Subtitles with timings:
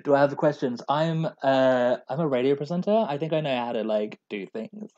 [0.04, 0.82] do I have questions?
[0.88, 3.06] I'm uh I'm a radio presenter.
[3.08, 4.90] I think I know how to like do things.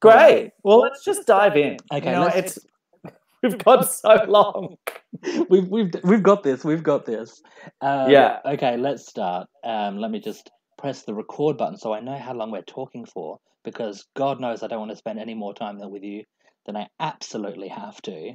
[0.00, 0.52] Great.
[0.62, 1.76] Well, let's just dive in.
[1.92, 2.58] Okay, You know, it's
[3.42, 4.76] we've got so long.
[5.50, 6.64] We've we've we've got this.
[6.64, 7.42] We've got this.
[7.80, 8.38] Um, Yeah.
[8.46, 9.48] Okay, let's start.
[9.64, 13.04] Um, let me just press the record button so I know how long we're talking
[13.04, 13.38] for.
[13.64, 16.22] Because God knows I don't want to spend any more time with you
[16.64, 18.34] than I absolutely have to.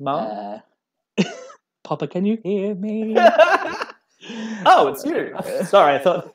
[0.00, 0.60] Mum.
[1.18, 1.24] Uh,
[1.84, 3.16] Papa, can you hear me?
[4.66, 5.34] Oh, it's you.
[5.66, 6.34] Sorry, I thought,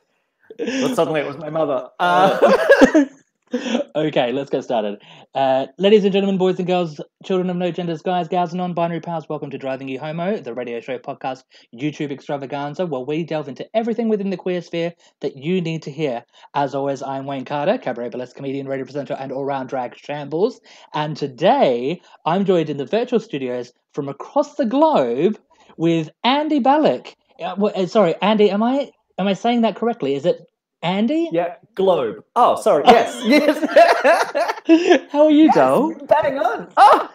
[0.59, 1.89] thought suddenly it was my mother.
[1.99, 3.05] Uh,
[3.95, 5.01] okay, let's get started.
[5.33, 8.99] Uh, ladies and gentlemen, boys and girls, children of no genders, guys, gals, and non-binary
[8.99, 11.43] pals, welcome to Driving You Homo, the radio show podcast
[11.75, 15.91] YouTube extravaganza, where we delve into everything within the queer sphere that you need to
[15.91, 16.23] hear.
[16.53, 20.61] As always, I'm Wayne Carter, cabaret burlesque comedian, radio presenter, and all-round drag shambles.
[20.93, 25.39] And today, I'm joined in the virtual studios from across the globe
[25.77, 27.15] with Andy Ballack.
[27.41, 30.15] Uh, wh- uh, sorry, Andy, am I am I saying that correctly?
[30.15, 30.41] Is it
[30.81, 31.29] Andy?
[31.31, 32.23] yeah, globe.
[32.35, 32.83] Oh, sorry.
[32.87, 35.07] Yes, yes.
[35.11, 35.93] How are you, yes, Doll?
[36.07, 36.71] Bang on.
[36.77, 37.09] Oh,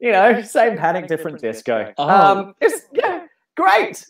[0.00, 1.92] you know, same panic, different disco.
[1.98, 2.08] Oh.
[2.08, 4.04] Um, it's yeah, great.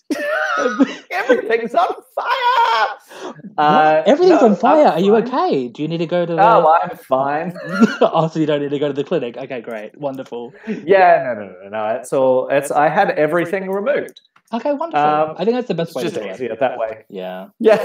[1.10, 3.34] Everything's on fire.
[3.58, 4.86] Uh, Everything's no, on fire.
[4.86, 5.28] I'm Are you fine.
[5.28, 5.68] okay?
[5.68, 6.42] Do you need to go to the?
[6.42, 7.54] Oh, I'm fine.
[8.00, 9.36] oh, so you don't need to go to the clinic.
[9.36, 10.52] Okay, great, wonderful.
[10.66, 11.96] Yeah, no, no, no, no.
[11.96, 12.48] It's all.
[12.48, 12.70] It's.
[12.70, 14.20] I had everything removed.
[14.52, 15.10] Okay, wonderful.
[15.10, 16.34] Um, I think that's the best It's way to just do it.
[16.34, 17.04] easier that way.
[17.08, 17.48] Yeah.
[17.58, 17.84] Yeah.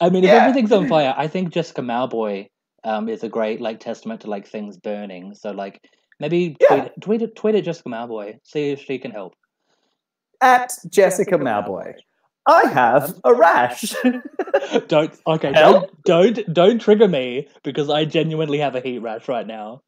[0.00, 0.36] I mean, if Yeah.
[0.42, 2.48] everything's on fire, I think Jessica Mauboy
[2.84, 5.34] um, is a great like testament to like things burning.
[5.34, 5.80] So like
[6.20, 6.68] maybe Yeah.
[6.68, 9.34] tweet, tweet it, tweet at Jessica Mauboy, see if she can help.
[10.40, 11.94] At Jessica Mauboy,
[12.46, 13.92] I have a rash.
[14.88, 15.90] don't okay, Help?
[16.04, 19.80] don't don't don't trigger me because I genuinely have a heat rash right now.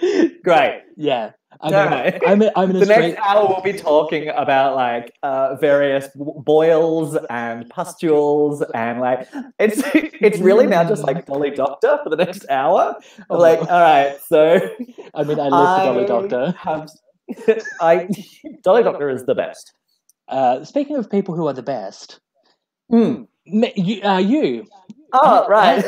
[0.44, 0.82] Great.
[0.96, 1.86] Yeah, I'm No.
[2.04, 7.16] in, I'm in, I'm The next hour we'll be talking about like uh, various boils
[7.28, 9.28] and pustules and like
[9.58, 12.96] it's it's really now just like Dolly Doctor for the next hour.
[13.28, 14.58] Oh, like, all right, so
[15.14, 16.54] I mean, I live for Dolly Doctor.
[16.58, 16.90] have
[17.80, 18.08] I
[18.62, 19.72] Dolly Doctor is the best.
[20.28, 22.20] Uh, speaking of people who are the best,
[22.90, 23.26] Mm.
[23.44, 24.66] you, uh, you
[25.12, 25.84] Oh, right.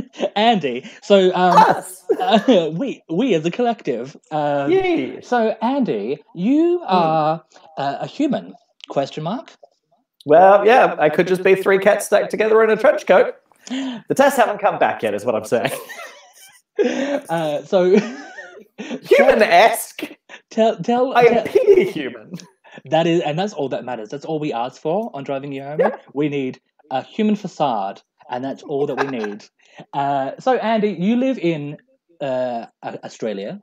[0.36, 0.88] Andy.
[1.02, 2.04] So um, Us.
[2.20, 4.16] uh, we we as a collective.
[4.30, 5.26] Um, Yes.
[5.28, 7.42] So Andy, you are
[7.76, 8.54] uh, a human?
[8.88, 9.52] Question mark.
[10.26, 13.34] Well, yeah, I could just be three cats stacked together in a trench coat.
[13.68, 15.72] The tests haven't come back yet, is what I'm saying.
[17.28, 17.96] Uh, so
[18.78, 20.02] Human-esque.
[20.50, 22.32] tell tell, I am pity human.
[22.86, 24.08] that is, and that's all that matters.
[24.08, 25.78] That's all we ask for on driving you home.
[25.80, 25.96] Yeah.
[26.14, 26.60] We need
[26.90, 28.00] a human facade,
[28.30, 29.44] and that's all that we need.
[29.92, 31.78] Uh, so Andy, you live in
[32.20, 33.60] uh, Australia.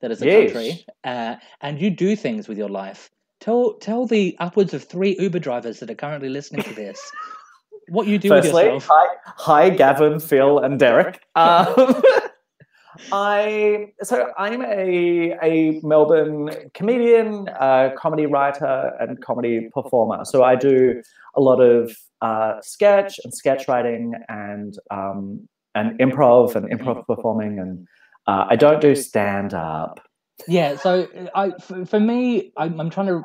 [0.00, 0.52] That is a Yes.
[0.52, 3.10] country, uh, and you do things with your life.
[3.40, 7.00] Tell tell the upwards of three Uber drivers that are currently listening to this
[7.88, 8.86] what you do with yourself.
[8.90, 11.22] hi, hi, Gavin, Phil, and Derek.
[11.36, 12.02] Um,
[13.12, 20.24] I so I'm a a Melbourne comedian, uh, comedy writer, and comedy performer.
[20.24, 21.02] So I do
[21.34, 27.58] a lot of uh, sketch and sketch writing and um, and improv and improv performing,
[27.58, 27.86] and
[28.26, 30.00] uh, I don't do stand up.
[30.48, 33.24] Yeah, so I for, for me, I'm, I'm trying to.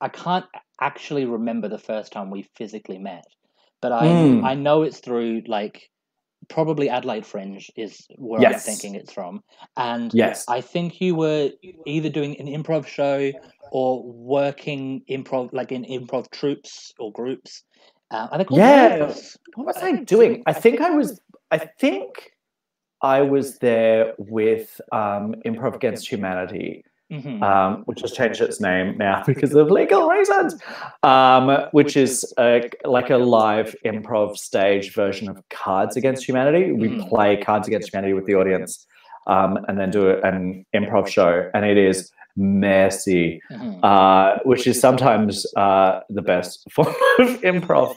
[0.00, 0.46] I can't
[0.80, 3.24] actually remember the first time we physically met,
[3.80, 4.44] but I Mm.
[4.44, 5.88] I know it's through like
[6.48, 9.42] probably Adelaide Fringe is where I'm thinking it's from,
[9.76, 10.44] and Yes.
[10.48, 11.50] I think you were
[11.86, 13.32] either doing an improv show
[13.70, 17.64] or working improv like in improv troupes or groups.
[18.10, 18.98] Uh, are they called Yeah.
[18.98, 19.38] groups?
[19.54, 20.42] What was I doing?
[20.46, 21.20] I think I was.
[21.50, 22.32] I think
[23.02, 27.42] I was there with um, Improv Against Humanity, Mhm.
[27.42, 30.60] um, which has changed its name now because of legal reasons.
[31.02, 36.72] Um, which is a, like a live improv stage version of Cards Against Humanity.
[36.72, 37.08] We Mhm.
[37.08, 38.86] play Cards Against Humanity with the audience,
[39.26, 43.80] um, and then do an improv show, and it is messy, Mhm.
[43.82, 47.94] uh, which is sometimes uh, the best form of improv.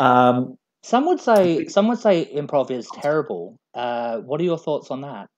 [0.00, 3.58] Um, Some would say some would say improv is terrible.
[3.74, 5.28] Uh, what are your thoughts on that?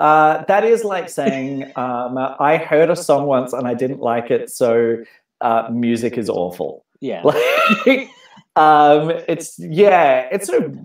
[0.00, 4.30] Uh, that is like saying um, I heard a song once and I didn't like
[4.32, 4.96] it, so
[5.40, 6.84] uh, music is awful.
[7.00, 7.22] Yeah,
[7.86, 8.08] Like,
[8.56, 10.78] um, it's yeah, it's sort of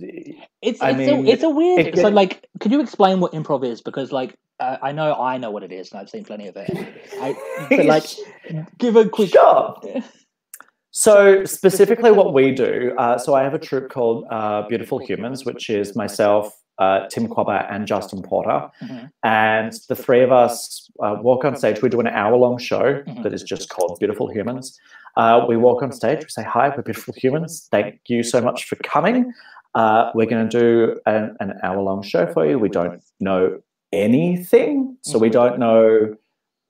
[0.62, 1.88] it's I it's, mean, a, it's a weird.
[1.88, 3.82] it so, like, could you explain what improv is?
[3.82, 6.56] Because, like, uh, I know I know what it is, and I've seen plenty of
[6.58, 6.70] it.
[7.22, 7.36] I,
[7.70, 8.06] but, like,
[8.78, 9.30] give a quick.
[9.30, 9.76] Sure.
[10.92, 12.94] So specifically, what we do.
[12.98, 17.28] Uh, so I have a troupe called uh, Beautiful Humans, which is myself, uh, Tim
[17.28, 19.12] Quabber, and Justin Porter, Mhm.
[19.24, 21.82] and the three of us uh, walk on stage.
[21.84, 23.22] We do an hour-long show Mhm.
[23.24, 24.78] that is just called Beautiful Humans.
[25.20, 27.68] Uh, we walk on stage, we say, Hi, we're beautiful humans.
[27.72, 29.34] Thank you so much for coming.
[29.76, 32.58] Uh, we're going to do an, an hour long show for you.
[32.58, 33.60] We don't know
[33.92, 34.98] anything.
[35.02, 36.16] So we don't know.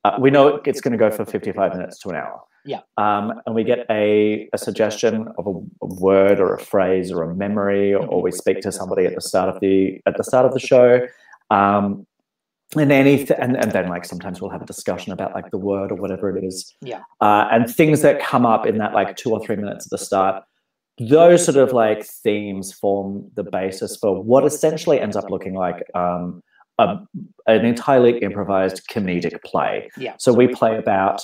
[0.03, 2.41] Uh, we know it's going to go for 55 minutes to an hour.
[2.65, 2.79] Yeah.
[2.97, 5.51] Um, and we get a, a suggestion of a,
[5.85, 9.13] a word or a phrase or a memory, or, or we speak to somebody at
[9.13, 11.01] the start of the at the start of the show.
[11.51, 12.07] Um,
[12.77, 15.91] and anything and, and then like sometimes we'll have a discussion about like the word
[15.91, 17.01] or whatever it is Yeah.
[17.21, 19.97] uh, and things that come up in that like two or three minutes at the
[19.97, 20.43] start
[20.99, 25.81] those sort of like themes form the basis for what essentially ends up looking like
[25.95, 26.43] um,
[26.77, 26.97] a,
[27.47, 30.13] an entirely improvised comedic play Yeah.
[30.19, 31.21] so we play about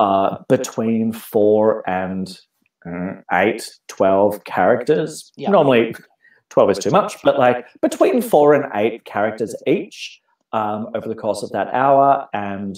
[0.00, 2.38] uh, between four and
[2.86, 5.32] uh, eight, 12 characters.
[5.36, 5.50] Yeah.
[5.50, 5.92] Normally,
[6.50, 10.20] 12 is too much, but like between four and eight characters each
[10.52, 12.26] um, over the course of that hour.
[12.32, 12.76] And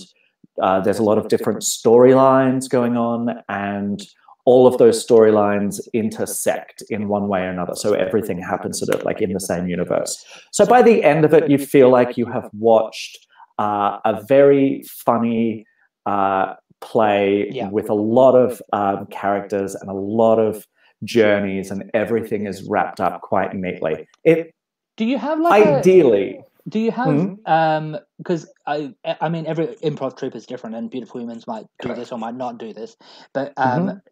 [0.62, 4.00] uh, there's a lot of different storylines going on, and
[4.46, 7.74] all of those storylines intersect in one way or another.
[7.74, 10.24] So everything happens sort of like in the same universe.
[10.50, 13.18] So by the end of it, you feel like you have watched
[13.58, 15.66] uh, a very funny
[16.06, 17.68] uh, play Yeah.
[17.68, 20.66] with a lot of um, characters and a lot of
[21.04, 24.06] journeys, and everything is wrapped up quite neatly.
[24.24, 24.52] It
[24.96, 26.40] Do you have like a, ideally,
[26.70, 27.38] Do you have Mhm.
[27.46, 31.88] um because I I mean every improv troupe is different and beautiful humans might do
[31.88, 32.00] Correct.
[32.00, 32.96] this or might not do this.
[33.34, 34.02] But um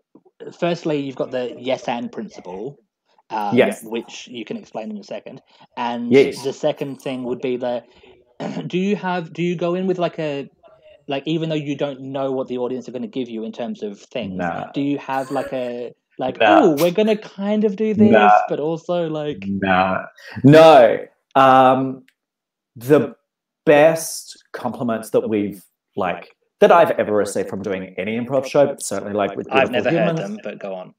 [0.58, 2.78] firstly you've got the yes and principle.
[3.30, 3.84] Um, Yes.
[3.84, 5.42] which you can explain in a second.
[5.76, 6.42] And Yes.
[6.42, 7.84] the second thing would be the
[8.66, 10.48] do you have do you go in with like a
[11.08, 13.52] like even though you don't know what the audience are going to give you in
[13.52, 14.72] terms of things, Nah.
[14.72, 16.60] do you have like a like Nah.
[16.62, 18.40] oh we're going to kind of do this Nah.
[18.48, 20.04] but also like no,
[20.44, 21.06] no.
[21.34, 22.04] Um,
[22.78, 23.14] the
[23.66, 25.62] best compliments that we've
[25.96, 29.70] like that I've ever received from doing any improv show, but certainly like with I've
[29.70, 30.94] Beautiful never heard them but go on.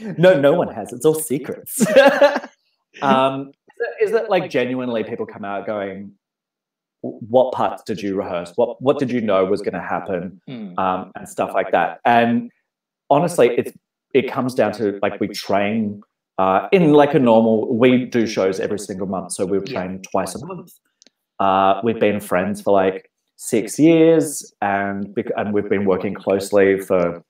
[0.18, 0.92] no, no one has.
[0.92, 1.84] It's all secrets.
[3.02, 6.12] um, is that- is that like genuinely people come out going,
[7.00, 8.52] "What parts did you rehearse?
[8.56, 10.78] What what did you know was going to happen?" Hmm.
[10.78, 12.00] um, and stuff like that.
[12.04, 12.50] And
[13.10, 13.74] honestly, it
[14.14, 16.02] it comes down to like we train
[16.38, 17.74] uh, in like a normal.
[17.76, 19.64] We do shows every single month, so we Yeah.
[19.80, 20.72] train twice a month.
[21.38, 27.22] Uh, we've been friends for like six years, and and we've been working closely for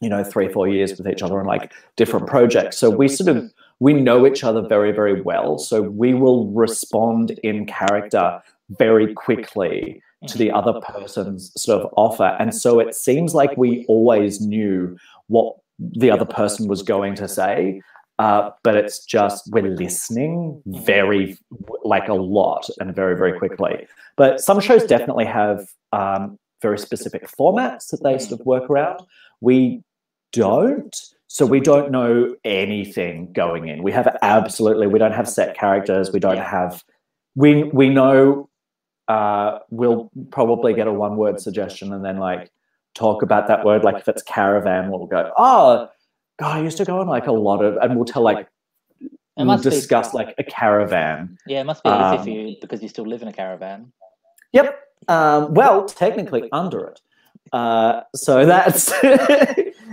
[0.00, 2.78] you know three four years with each other on like different projects.
[2.78, 5.58] So we sort of we know each other very very well.
[5.58, 8.40] So we will respond in character
[8.78, 12.36] very quickly to the other person's sort of offer.
[12.40, 14.96] And so it seems like we always knew
[15.28, 17.80] what the other person was going to say.
[18.18, 21.38] Uh, but it's just we're listening very
[21.84, 23.86] like a lot and very very quickly.
[24.16, 29.00] But some shows definitely have um, very specific formats that they sort of work around.
[29.40, 29.82] We
[30.32, 30.96] don't
[31.28, 33.82] so we don't know anything going in.
[33.82, 36.10] We have absolutely we don't have set characters.
[36.12, 36.82] We don't have
[37.36, 38.48] we we know
[39.08, 42.50] uh, we'll probably get a one word suggestion and then like
[42.94, 43.84] talk about that word.
[43.84, 45.88] Like if it's caravan, we'll go, oh,
[46.38, 48.48] God, I used to go on like a lot of, and we'll tell like,
[49.00, 51.36] It we'll must be- discuss like a caravan.
[51.46, 53.92] Yeah, it must be easy Um, for you because you still live in a caravan.
[54.52, 54.78] Yep.
[55.08, 57.00] Um, well, technically under it.
[57.52, 58.92] Uh, so that's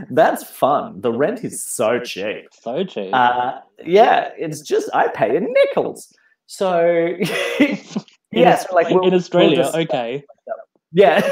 [0.10, 1.02] that's fun.
[1.02, 2.48] The rent is so cheap.
[2.52, 3.14] So cheap.
[3.14, 6.14] Uh, yeah, it's just I pay in nickels.
[6.48, 6.86] So
[8.32, 10.24] yeah, so like in we'll, we'll Australia, just- okay.
[10.92, 11.28] yeah.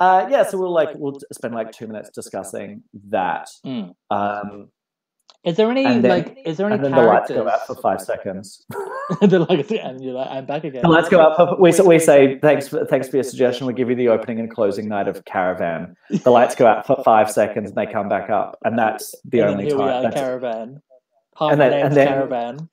[0.00, 3.48] Uh, yeah, so we'll like we'll spend like two minutes discussing that.
[3.64, 3.94] Mm.
[4.10, 4.68] Um,
[5.44, 6.38] Is there any then- like?
[6.44, 8.64] Is there any and then the lights go out for five seconds.
[9.20, 10.82] They're like, and you're like, I'm back again.
[10.82, 11.36] The lights go out.
[11.36, 13.66] For, we, we say thanks for, thanks for your suggestion.
[13.66, 15.96] We give you the opening and closing night of Caravan.
[16.24, 19.40] The lights go out for five seconds and they come back up, and that's the
[19.40, 19.88] And only here we time.
[19.88, 20.82] are, that's- caravan.
[21.36, 22.68] Half And then- and then- caravan.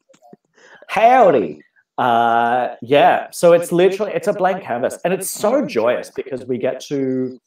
[0.89, 1.61] Howdy.
[1.97, 3.27] Uh, yeah.
[3.31, 7.39] So it's literally it's a blank canvas, and it's so joyous because we get to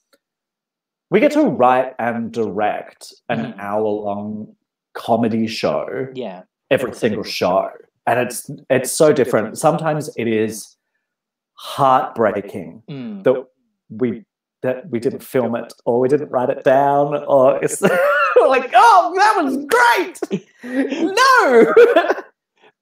[1.10, 3.58] we get to write and direct an Mhm.
[3.58, 4.56] hour long
[4.94, 6.42] comedy show Yeah.
[6.70, 7.68] every single show,
[8.06, 9.56] and it's it's so different.
[9.58, 10.76] Sometimes it is
[11.54, 13.22] heartbreaking Mm.
[13.24, 13.44] that
[13.90, 14.24] we
[14.62, 17.80] that we didn't film it or we didn't write it down or it's
[18.48, 21.72] like oh that was great no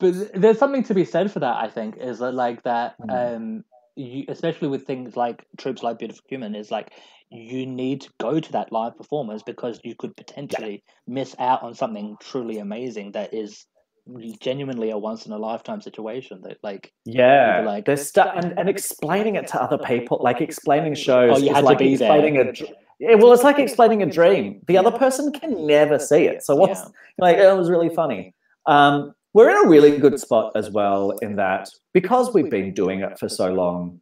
[0.00, 1.57] But there's something to be said for that.
[1.57, 2.95] I think is that like that.
[3.00, 3.37] Mm.
[3.37, 3.64] Um,
[3.97, 6.93] you, especially with things like troupes like Beautiful Human, is like
[7.31, 11.75] you need to go to that live performance because you could potentially miss out on
[11.75, 13.67] something truly amazing that is
[14.40, 16.40] genuinely a once in a lifetime situation.
[16.43, 20.95] That like Yeah, like- there's stuff and, and explaining it to other people, like explaining
[20.95, 21.33] shows.
[21.35, 22.11] Oh, you is had to like be there.
[22.17, 22.52] explaining a
[23.00, 24.61] Yeah, well, it's like explaining a dream.
[24.69, 26.45] The other person can never see it.
[26.45, 26.88] So what's Yeah.
[27.19, 27.37] like?
[27.37, 28.35] It was really funny.
[28.67, 33.00] Um, we're in a really good spot as well in that because we've been doing
[33.00, 34.00] it for so long,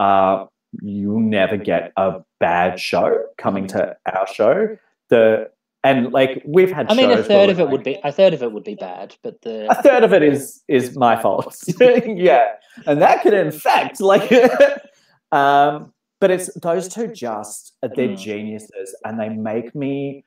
[0.00, 0.46] uh,
[0.82, 4.76] you never get a bad show coming to our show.
[5.08, 5.50] The
[5.84, 6.90] and like we've had.
[6.90, 9.14] I mean, a third of it would be a third of it would be bad,
[9.22, 11.56] but the a third of it is is my fault.
[11.80, 12.52] yeah,
[12.86, 14.30] and that could infect like,
[15.32, 18.18] um, but it's those two just they're Mm.
[18.18, 20.24] geniuses, and they make me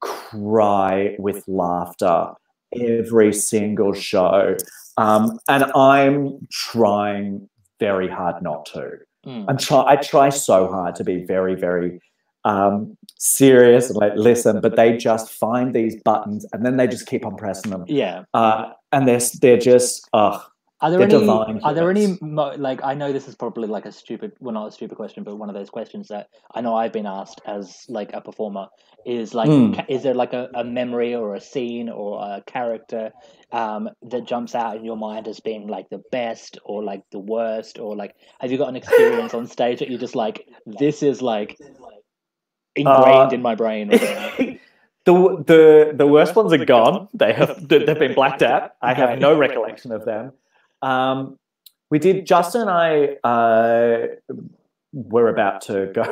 [0.00, 2.32] cry with laughter
[2.78, 4.56] every single show,
[4.96, 7.48] um, and I'm trying
[7.78, 8.98] very hard not to.
[9.26, 9.46] Mm.
[9.48, 12.00] I'm try I try so hard to be very very
[12.44, 17.06] um, serious and like listen, but they just find these buttons and then they just
[17.06, 18.24] keep on pressing them yeah.
[18.34, 20.40] uh, and they're they're just ugh.
[20.82, 21.26] Are there They're any?
[21.26, 22.16] divine Are there any?
[22.22, 25.24] Mo- like, I know this is probably like a stupid, well, not a stupid question,
[25.24, 28.68] but one of those questions that I know I've been asked as like a performer
[29.04, 29.74] is like, Mm.
[29.76, 33.12] ca- is there like a, a memory or a scene or a character
[33.52, 37.18] um, that jumps out in your mind as being like the best or like the
[37.18, 41.02] worst or like, have you got an experience on stage that you're just like, this
[41.02, 41.58] is like
[42.76, 43.92] ingrained Uh, in my brain?
[43.92, 43.98] Or
[45.04, 45.12] the
[45.46, 47.08] the the worst ones are gone.
[47.14, 48.72] They have they've been blacked out.
[48.80, 50.32] I have no recollection of them.
[50.82, 51.38] Um,
[51.90, 52.26] we did.
[52.26, 54.06] Justin and I uh,
[54.92, 56.02] were about to go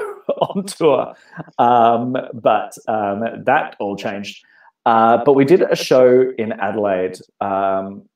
[0.43, 1.15] on tour,
[1.59, 4.45] um, but um, that all changed.
[4.87, 8.09] Uh, but we did a show in Adelaide um,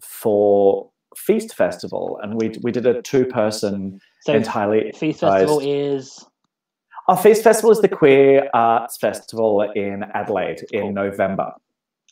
[0.00, 6.24] for Feast Festival, and we we did a two person so, entirely Feast Festival is
[7.08, 10.94] Our Feast Festival is the queer arts festival in Adelaide in.
[10.94, 11.52] November.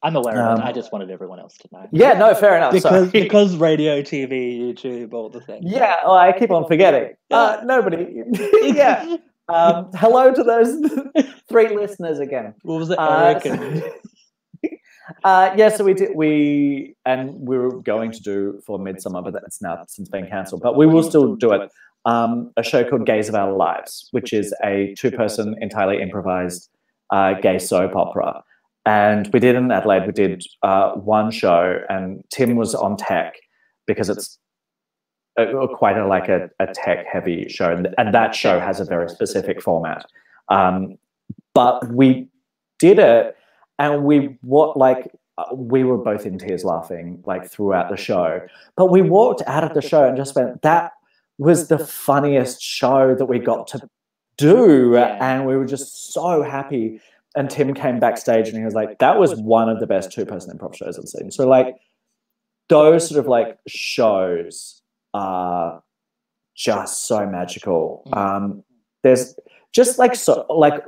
[0.03, 0.63] I'm aware of it.
[0.63, 1.89] Um, I just wanted everyone else to know.
[1.93, 2.73] Yeah, no, fair enough.
[2.73, 5.65] because because radio, TV, YouTube, all the things.
[5.67, 7.15] yeah, well, I keep on forgetting.
[7.31, 8.23] Uh, nobody.
[8.63, 9.17] yeah.
[9.49, 10.77] Um, hello to those
[11.49, 12.55] three listeners again.
[12.63, 13.47] What was it, Uh, Eric?
[13.47, 13.83] and...
[15.25, 16.11] Uh, yeah, so we did.
[16.15, 20.61] We and we were going to do for Midsumma, but that's now since been cancelled.
[20.61, 21.71] But we will still do it.
[22.05, 26.69] Um, a show called Gays of Our Lives, which is a two-person, entirely improvised
[27.11, 28.43] uh, gay soap opera.
[28.89, 30.07] And we did in Adelaide.
[30.07, 33.35] We did uh, one show, and Tim was on tech
[33.87, 34.39] because it's
[35.37, 38.87] a, a- quite a, like a, a tech-heavy show, and, and that show has a
[38.87, 40.07] very specific format.
[40.49, 40.97] Um,
[41.53, 42.29] but we
[42.79, 43.37] did it,
[43.79, 48.41] and we what like uh, we were both in tears laughing like throughout the show.
[48.75, 50.93] But we walked out of the show and just went, "That
[51.37, 53.87] was the funniest show that we got to
[54.39, 57.03] do," and we were just so happy.
[57.39, 60.59] And Tim came backstage and he was like, "That was one of the best two-person
[60.59, 61.77] improv shows I've seen." So like
[62.69, 64.83] those sort of like shows
[65.15, 65.81] are
[66.57, 68.03] just so magical.
[68.13, 68.65] Um,
[69.05, 69.37] there's
[69.73, 70.83] just like so like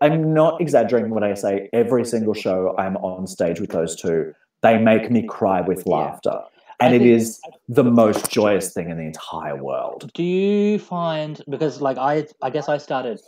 [0.00, 4.32] I'm not exaggerating when I say every single show I'm on stage with those two,
[4.62, 6.40] they make me cry with laughter.
[6.80, 10.10] And it is the most joyous thing in the entire world.
[10.14, 13.20] Do you find because like I I guess I started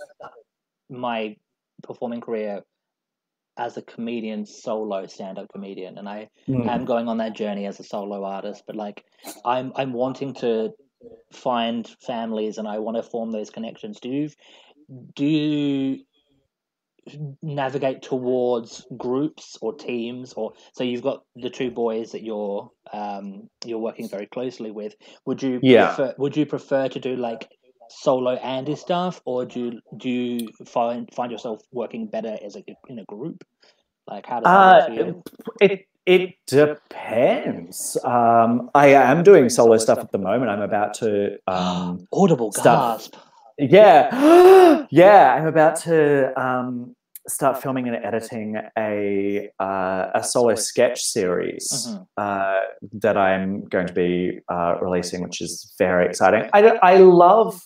[0.89, 1.37] my
[1.83, 2.63] performing career
[3.57, 6.67] as a comedian, solo stand-up comedian, and I Mm.
[6.69, 8.65] am going on that journey as a solo artist.
[8.67, 9.05] But like
[9.45, 10.71] I'm I'm wanting to
[11.33, 14.01] find families and I want to form those connections.
[14.01, 14.31] Do you
[15.15, 16.05] do you
[17.43, 23.49] navigate towards groups or teams or so you've got the two boys that you're um
[23.65, 24.95] you're working very closely with
[25.27, 25.97] would you Yeah.
[25.97, 27.49] prefer, would you prefer to do like
[28.01, 32.63] solo Andy stuff or do you do you find find yourself working better as a
[32.89, 33.45] in a group
[34.07, 35.23] like how does that Uh, work for you?
[35.61, 37.97] it it depends.
[38.05, 40.51] Um, I am doing solo stuff at the moment.
[40.51, 43.15] I'm about to um, audible gasp
[43.59, 45.35] Yeah, yeah.
[45.35, 46.97] I'm about to um,
[47.29, 52.07] start filming and editing a uh, a solo sketch series Mhm.
[52.17, 52.61] uh,
[53.05, 56.51] that I'm going to be uh, releasing, which is very exciting.
[56.53, 57.61] I I love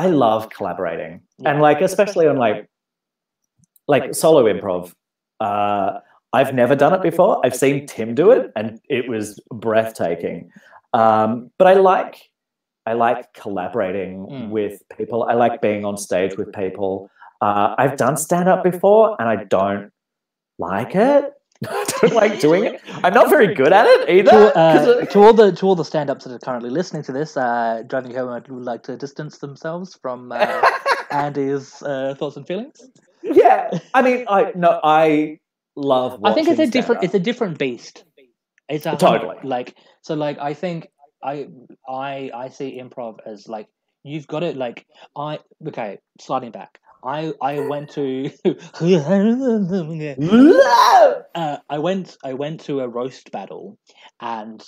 [0.00, 2.58] I love collaborating, and like especially on like
[3.86, 4.92] like solo improv.
[5.40, 5.98] Uh,
[6.32, 7.32] I've never done it before.
[7.44, 10.50] I've seen Tim do it, and it was breathtaking.
[11.00, 12.14] Um, but I like
[12.86, 14.48] I like collaborating Mm.
[14.56, 15.24] with people.
[15.24, 17.10] I like being on stage with people.
[17.42, 19.90] Uh, I've done stand up before, and I don't
[20.58, 21.24] like it.
[22.02, 22.80] I don't like doing it.
[23.04, 24.30] I'm not very good at it either.
[24.30, 27.12] to, 'cause uh, to all the to all the stand-ups that are currently listening to
[27.12, 30.60] this, uh, driving home would like to distance themselves from uh,
[31.10, 32.80] Andy's uh, thoughts and feelings.
[33.22, 35.38] yeah, I mean, I no, I
[35.76, 36.20] love.
[36.24, 38.04] I think it's a watching different it's a different beast.
[38.68, 39.36] It's a Totally.
[39.42, 40.88] like so like I think
[41.22, 41.48] I
[41.88, 43.66] I I see improv as like
[44.04, 44.56] you've got it.
[44.56, 46.78] Like I okay, sliding back.
[47.02, 48.30] I I went to
[51.34, 53.78] uh, I went I went to a roast battle,
[54.20, 54.62] and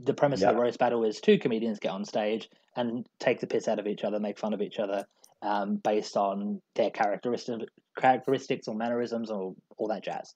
[0.00, 3.46] the premise of the roast battle is two comedians get on stage and take the
[3.46, 5.06] piss out of each other, make fun of each other,
[5.42, 7.64] um, based on their characteristics,
[7.96, 10.34] characteristics or mannerisms or all that jazz.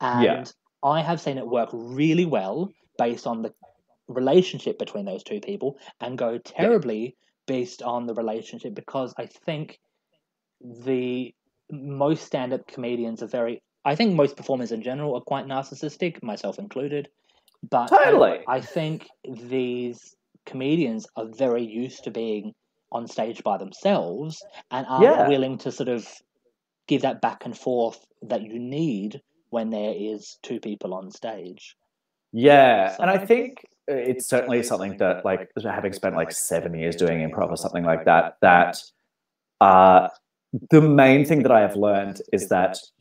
[0.00, 0.44] And Yeah.
[0.82, 3.52] I have seen it work really well based on the
[4.08, 9.78] relationship between those two people, and go terribly based on the relationship because I think
[10.60, 11.34] the
[11.70, 16.58] most stand-up comedians are very i think most performers in general are quite narcissistic myself
[16.58, 17.08] included
[17.70, 18.38] but I- Totally.
[18.48, 22.54] I, think these comedians are very used to being
[22.90, 25.28] on stage by themselves and aren't Yeah.
[25.28, 26.08] willing to sort of
[26.88, 31.76] give that back and forth that you need when there is two people on stage
[32.32, 36.94] Yeah, and I I think it's certainly something that, like, having spent like seven years
[36.96, 38.80] doing improv or something like that, that
[39.60, 40.08] uh,
[40.70, 42.78] the main thing that I have learned is that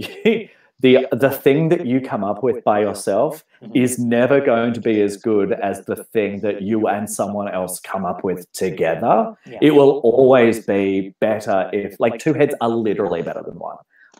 [0.79, 5.01] the the thing that you come up with by yourself is never going to be
[5.01, 9.35] as good as the thing that you and someone else come up with together.
[9.45, 9.59] yeah.
[9.61, 13.77] It will always be better if, like, two heads are literally better than one,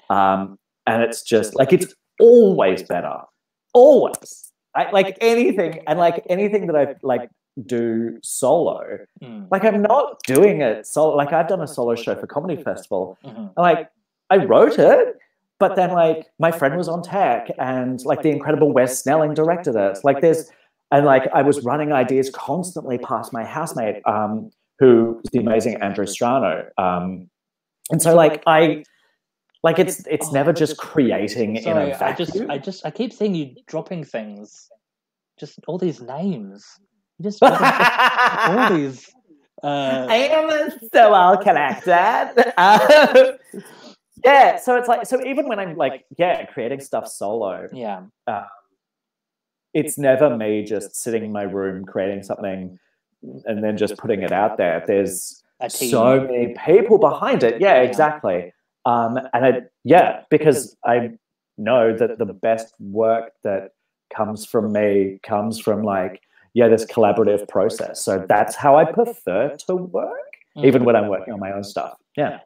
[0.09, 3.17] um, and it's just like it's always better,
[3.73, 4.45] always.
[4.75, 7.29] I, like anything, and like anything that I've like
[7.65, 11.15] do solo, Mm, like I'm not doing it solo.
[11.15, 13.37] Like I've done a solo show for Comedy Festival, mhm.
[13.37, 13.89] and, like
[14.29, 15.17] I wrote it,
[15.59, 19.75] but then like my friend was on tech, and like the incredible Wes Snelling directed
[19.75, 19.99] it.
[20.03, 20.49] Like there's,
[20.91, 25.75] and like I was running ideas constantly past my housemate, um, who is the amazing
[25.81, 26.69] Andrew Strano.
[26.77, 27.29] Um,
[27.91, 28.83] and so like I,
[29.63, 32.51] like it's it's never just creating in Sorry, a I just, vacuum.
[32.51, 34.69] I just, I keep seeing you dropping things,
[35.37, 36.87] just all these names, You
[37.21, 39.09] just all these.
[39.61, 42.53] Uh, I am so well connected.
[42.57, 43.33] Uh,
[44.23, 48.03] yeah, so it's like so even when I'm like yeah creating stuff solo, yeah,
[49.73, 52.79] it's never me just sitting in my room creating something
[53.45, 54.83] and then just putting it out there.
[54.87, 57.59] There's so many people behind it.
[57.61, 57.81] Yeah, Yeah.
[57.81, 58.53] exactly.
[58.85, 61.11] Um, and I, yeah, because I
[61.57, 63.71] know that the best work that
[64.15, 66.21] comes from me comes from like,
[66.53, 68.03] yeah, this collaborative process.
[68.03, 71.95] So that's how I prefer to work, even when I'm working on my own stuff.
[72.17, 72.39] Yeah.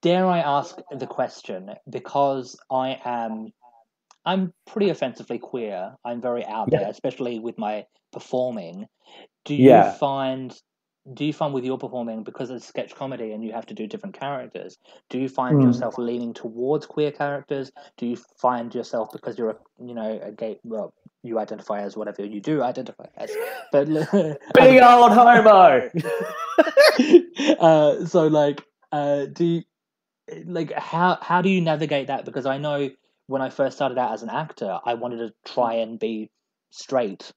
[0.00, 3.52] dare I ask the question because I am
[4.24, 5.94] I'm pretty offensively queer.
[6.04, 6.80] I'm very out Yeah.
[6.80, 8.86] there, especially with my performing.
[9.44, 9.92] Do you Yeah.
[9.92, 10.54] find
[11.14, 13.86] do you find with your performing because it's sketch comedy and you have to do
[13.86, 14.76] different characters?
[15.08, 15.62] Do you find Mm.
[15.64, 17.72] yourself leaning towards queer characters?
[17.96, 21.96] Do you find yourself because you're a you know a gay well you identify as
[21.96, 23.30] whatever you do identify as,
[23.72, 23.86] but
[24.54, 25.90] Big old homo.
[27.58, 29.62] uh, so like uh, do you,
[30.46, 32.90] like how how do you navigate that because i know
[33.28, 36.30] when i first started out as an actor i wanted to try and be
[36.70, 37.32] straight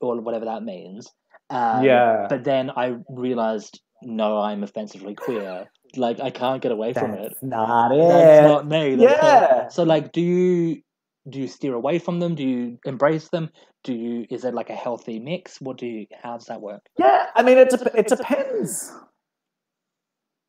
[0.00, 1.10] or whatever that means
[1.50, 2.26] um, yeah.
[2.28, 5.66] but then i realized no i'm offensively queer
[5.96, 8.08] like i can't get away from it That's not it.
[8.08, 9.68] that's not me that's not- yeah.
[9.68, 10.82] so like do you
[11.28, 13.48] do you steer away from them do you embrace them
[13.82, 16.82] do you is it like a healthy mix what do you how does that work
[16.98, 18.92] Yeah, I mean, it, dep- it depends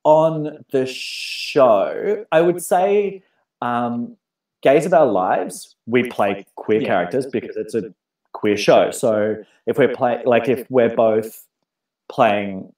[0.04, 2.26] on the show.
[2.32, 3.24] I would say,
[3.62, 4.16] um,
[4.62, 7.94] Gays of Our Lives, we play queer characters because it's a
[8.34, 8.92] queer show.
[8.92, 11.48] So if we're playing, like, if we're both
[12.10, 12.72] playing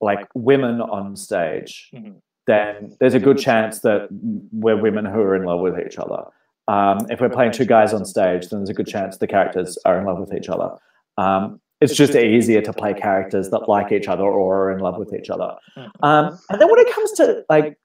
[0.00, 2.16] like women on stage, Mhm.
[2.46, 4.08] then there's a good chance that
[4.52, 6.24] we're women who are in love with each other.
[6.68, 9.78] Um, if we're playing two guys on stage, then there's a good chance the characters
[9.84, 10.70] are in love with each other.
[11.16, 14.96] Um, it's just easier to play characters that like each other or are in love
[14.96, 15.54] with each other.
[15.76, 15.90] Mhm.
[16.02, 17.78] Um, and then when it comes to like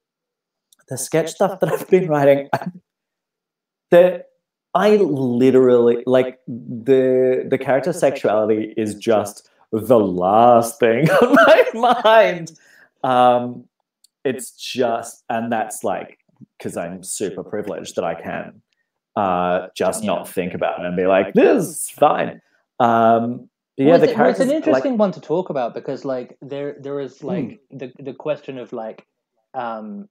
[0.87, 2.49] the sketch stuff that I've been writing,
[3.91, 4.25] the
[4.73, 12.51] I literally like the the character sexuality is just the last thing on my mind.
[13.03, 13.65] Um,
[14.23, 16.19] it's just, and that's like
[16.57, 18.61] because I'm super privileged that I can
[19.15, 20.07] uh, just Yeah.
[20.07, 22.41] not think about it and be like, this is fine.
[22.79, 25.73] Um, yeah, Well, the it's, well, it's characters an like, interesting one to talk about
[25.73, 27.27] because like there there is Hmm.
[27.27, 29.05] like the the question of like
[29.53, 30.07] um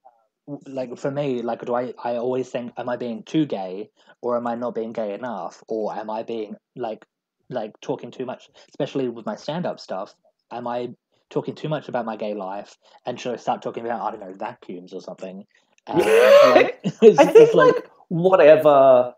[0.67, 3.91] like for me like do I I always think am I being too gay
[4.23, 7.07] or am I not being gay enough or am I being like
[7.49, 10.15] like talking too much especially with my stand up stuff
[10.51, 10.91] am I
[11.29, 14.21] talking too much about my gay life and should I start talking about I don't
[14.21, 15.45] know vacuums or something
[15.87, 19.15] um, like, it's, I think it's like whatever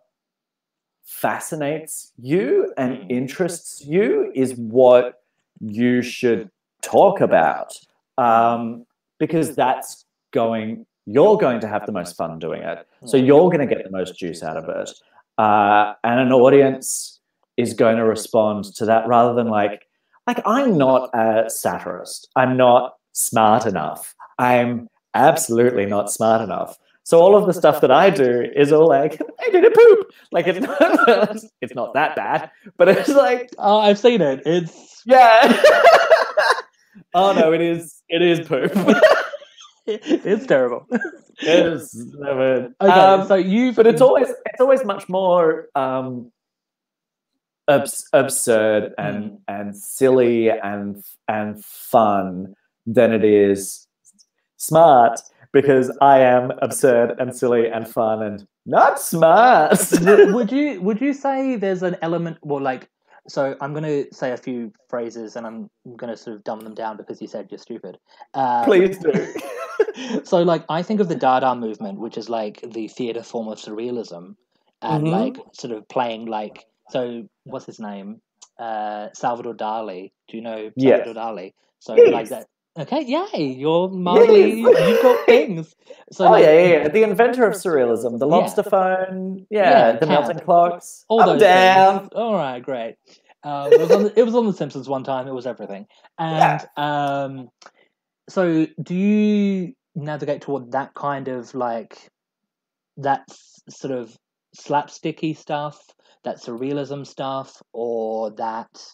[1.05, 3.11] fascinates you and Mm.
[3.11, 5.20] interests you is what
[5.61, 6.50] you should
[6.83, 7.78] talk about.
[8.18, 8.85] um,
[9.18, 10.85] because that's going.
[11.07, 13.90] You're going to have the most fun doing it, so you're going to get the
[13.90, 14.90] most juice out of it,
[15.38, 17.20] uh, and an audience
[17.57, 19.88] is going to respond to that rather than like,
[20.26, 22.28] like I'm not a satirist.
[22.37, 24.14] I'm not smart enough.
[24.38, 26.76] I'm absolutely not smart enough.
[27.05, 30.12] So all of the stuff that I do is all like, I did a poop.
[30.31, 34.43] Like it's not, it's not that bad, but it's like, Oh, I've seen it.
[34.47, 35.61] It's yeah.
[37.15, 38.03] oh no, it is.
[38.09, 38.71] It is poop.
[39.87, 40.87] it's terrible.
[41.41, 42.73] it is never.
[42.81, 46.31] Okay, Um, so you've but it's always it's always much more um,
[47.69, 52.55] abs- absurd and and silly and and fun
[52.87, 53.87] than it is
[54.62, 55.20] smart
[55.53, 59.79] because I am absurd and silly and fun and not smart.
[60.33, 62.88] would, you would you say there's an element well like
[63.29, 66.59] so i'm going to say a few phrases and i'm going to sort of dumb
[66.61, 67.96] them down because you said you're stupid
[68.35, 69.33] uh, Please do.
[70.25, 73.59] so like i think of the dada movement which is like the theater form of
[73.59, 74.35] surrealism
[74.81, 75.11] and Mhm.
[75.11, 78.20] like sort of playing like so what's his name
[78.59, 81.05] uh salvador dali do you know Yes.
[81.05, 82.12] salvador dali so Yes.
[82.12, 82.46] like that
[82.78, 85.74] okay yay you're mildly you've got things
[86.11, 88.37] so oh like, yeah, yeah, yeah, the inventor of surrealism, the Yeah.
[88.37, 91.04] lobster phone, yeah, Yeah, the melting clocks.
[91.08, 92.00] all those down.
[92.00, 92.11] things.
[92.14, 92.96] All right, great.
[93.44, 95.26] Um, it, was on the, it was on The Simpsons one time.
[95.26, 95.87] It was everything.
[96.18, 97.48] And um,
[98.28, 102.11] so, do you navigate toward that kind of like
[102.98, 103.26] that
[103.70, 104.14] sort of
[104.56, 105.80] slapsticky stuff,
[106.24, 108.85] that surrealism stuff, or that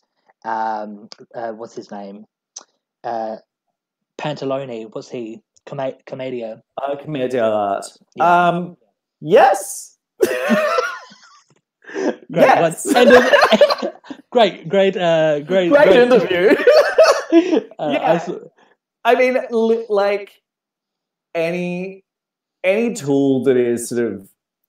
[0.44, 2.24] um, uh, what's his name,
[3.02, 3.36] uh,
[4.18, 4.88] Pantalone?
[4.92, 5.42] What's he?
[5.66, 6.62] Com- Commedia.
[6.80, 7.86] Uh, commedia art.
[8.16, 8.48] Yeah.
[8.48, 8.76] Um,
[9.20, 9.96] yes.
[11.92, 12.18] Great.
[12.30, 12.86] Yes.
[12.94, 13.92] Of-
[14.30, 16.54] great, great, uh, great, Great interview.
[17.78, 18.24] Uh, Yeah.
[19.04, 20.32] I I mean, li- like
[21.34, 22.02] any
[22.64, 24.28] any tool that is sort of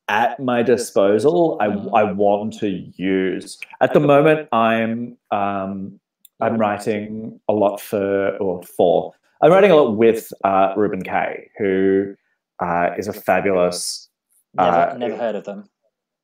[0.09, 1.67] at my disposal, I
[2.01, 3.57] I want to use.
[3.81, 5.99] At the moment, I'm um,
[6.41, 9.13] I'm writing a lot for or for.
[9.41, 12.15] I'm writing a lot with uh, Reuben Kaye, who
[12.59, 14.09] uh, is a fabulous
[14.53, 15.69] never, uh, never heard of them.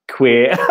[0.09, 0.55] queer.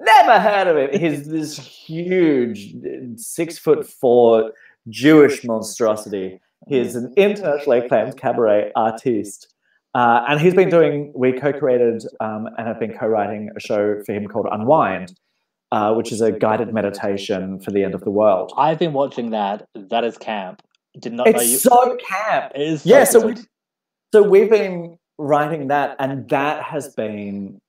[0.00, 1.00] Never heard of him.
[1.00, 2.72] He's this huge,
[3.16, 4.52] six foot four
[4.88, 6.40] Jewish monstrosity.
[6.68, 9.52] He's an internationally acclaimed cabaret artiste.
[9.94, 13.60] Uh, and he's been doing, we co created um, and have been co writing a
[13.60, 15.18] show for him called Unwind,
[15.72, 18.52] uh, which is a guided meditation for the end of the world.
[18.56, 19.66] I've been watching that.
[19.74, 20.62] That is camp.
[20.98, 21.54] Did not know you.
[21.54, 22.52] It's so camp.
[22.54, 23.38] it is Yeah, so good.
[23.38, 23.42] we,
[24.12, 27.60] so we've been writing that, and that has been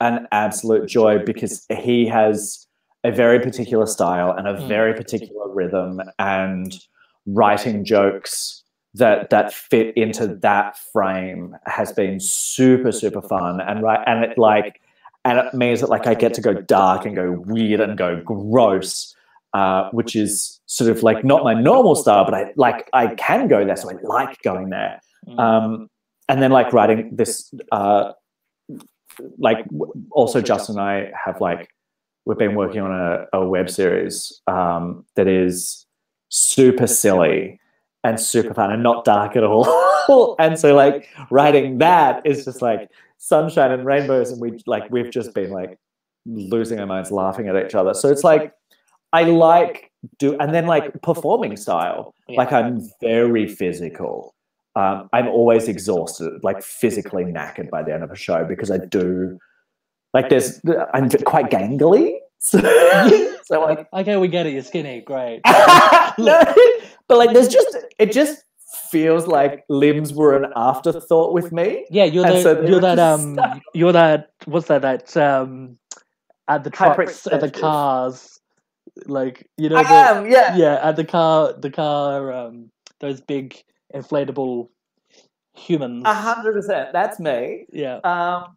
[0.00, 2.66] an absolute joy because he has
[3.04, 4.68] a very particular style and a Mm.
[4.68, 6.78] very particular rhythm, and
[7.26, 8.62] writing jokes
[8.94, 14.36] that that fit into that frame has been super super fun and right and it
[14.36, 14.82] like
[15.24, 18.20] and it means that like I get to go dark and go weird and go
[18.22, 19.14] gross
[19.54, 23.46] uh, which is sort of like not my normal style, but I like I can
[23.46, 25.02] go there, so I like going there.
[25.28, 25.38] Mm.
[25.38, 25.90] Um,
[26.30, 28.12] and then like writing this, uh,
[29.36, 29.66] like
[30.12, 31.68] also Justin and I have like
[32.24, 35.84] we've been working on a, a web series um, that is
[36.30, 37.60] super silly
[38.02, 40.36] and super fun and not dark at all.
[40.38, 45.10] and so like writing that is just like sunshine and rainbows, and we like we've
[45.10, 45.78] just been like
[46.24, 47.92] losing our minds laughing at each other.
[47.92, 48.54] So it's like
[49.12, 52.14] I like do and then like performing style.
[52.28, 54.34] Like I'm very physical.
[54.74, 58.78] Um, I'm always exhausted, like physically knackered by the end of a show because I
[58.78, 59.38] do
[60.14, 60.60] like there's
[60.94, 62.18] I'm quite gangly.
[62.44, 62.58] So,
[63.44, 64.52] so like okay, we get it.
[64.52, 65.00] You're skinny.
[65.02, 65.42] Great.
[65.46, 66.42] no,
[67.06, 68.42] but like there's just it just
[68.90, 71.86] feels like limbs were an afterthought with me.
[71.88, 73.60] Yeah, you're And the, so you're that um stuck.
[73.74, 75.78] you're that what's that that um
[76.48, 78.40] at the trucks at the cars
[79.06, 80.56] like you know I the, am, yeah.
[80.56, 83.62] yeah at the car the car um those big
[83.94, 84.68] inflatable
[85.54, 86.92] humans A hundred percent.
[86.92, 87.66] That's me.
[87.72, 88.56] yeah Um,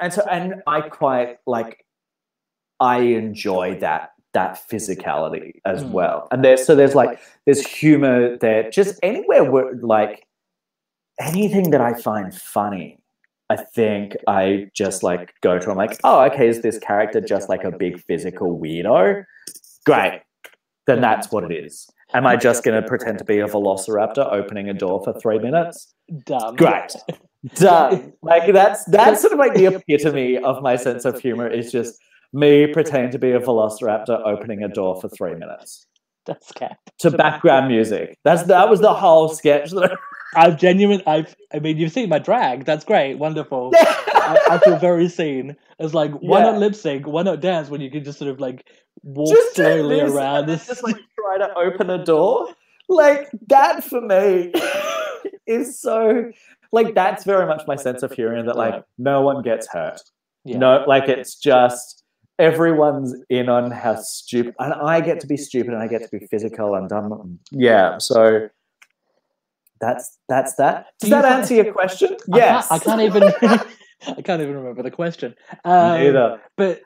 [0.00, 1.84] and so, and I quite like,
[2.78, 5.90] I enjoy that that physicality as Mm.
[5.90, 6.28] well.
[6.30, 8.70] And there's so there's like there's humor there.
[8.70, 10.26] Just anywhere where like
[11.20, 12.98] anything that I find funny,
[13.50, 15.70] I think I just like go to.
[15.70, 19.24] I'm like, oh, okay, is this character just like a big physical weirdo?
[19.88, 20.22] Great,
[20.86, 21.88] then that's what it is.
[22.14, 25.38] Am I just going to pretend to be a velociraptor opening a door for three
[25.38, 25.92] minutes?
[26.24, 26.92] dumb Great.
[27.54, 28.12] Done.
[28.22, 31.98] Like that's that's sort of like the epitome of my sense of humor is just
[32.32, 35.86] me pretending to be a velociraptor opening a door for three minutes.
[36.26, 36.76] That's cap.
[36.98, 38.18] to background music.
[38.24, 39.70] That's that was the whole sketch.
[39.70, 39.96] that-
[40.34, 41.02] I'm genuine.
[41.06, 41.34] I've.
[41.52, 42.64] I mean, you've seen my drag.
[42.64, 43.14] That's great.
[43.18, 43.72] Wonderful.
[43.76, 45.56] I, I feel very seen.
[45.78, 46.50] It's like, why Yeah.
[46.50, 47.06] not lip sync?
[47.06, 48.66] Why not dance when you can just sort of like
[49.02, 50.66] walk Just slowly around this?
[50.66, 52.48] Just like try to open a door.
[52.88, 54.52] Like that for me
[55.46, 56.30] is so
[56.72, 60.00] like that's very much my sense of humor that like no one gets hurt.
[60.44, 60.58] Yeah.
[60.58, 62.04] No, like it's just
[62.38, 66.08] everyone's in on how stupid, and I get to be stupid, and I get to
[66.18, 67.38] be physical and dumb.
[67.50, 68.48] Yeah, so
[69.80, 70.86] that's that's that.
[71.00, 72.16] Does you that find- answer your question?
[72.32, 72.68] I Yes.
[72.68, 73.32] can't, I can't even.
[74.16, 75.34] I can't even remember the question.
[75.64, 76.40] Um, Neither.
[76.56, 76.82] but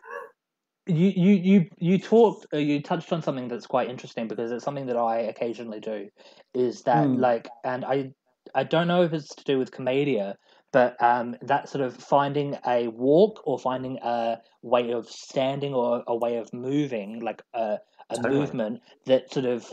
[0.86, 4.64] you you you you talked uh, you touched on something that's quite interesting because it's
[4.64, 6.08] something that I occasionally do
[6.54, 7.20] is that Hmm.
[7.20, 8.12] like and I
[8.54, 10.36] I don't know if it's to do with commedia
[10.72, 16.02] but um that sort of finding a walk or finding a way of standing or
[16.08, 17.78] a way of moving like a
[18.10, 18.40] a Totally.
[18.40, 19.72] movement that sort of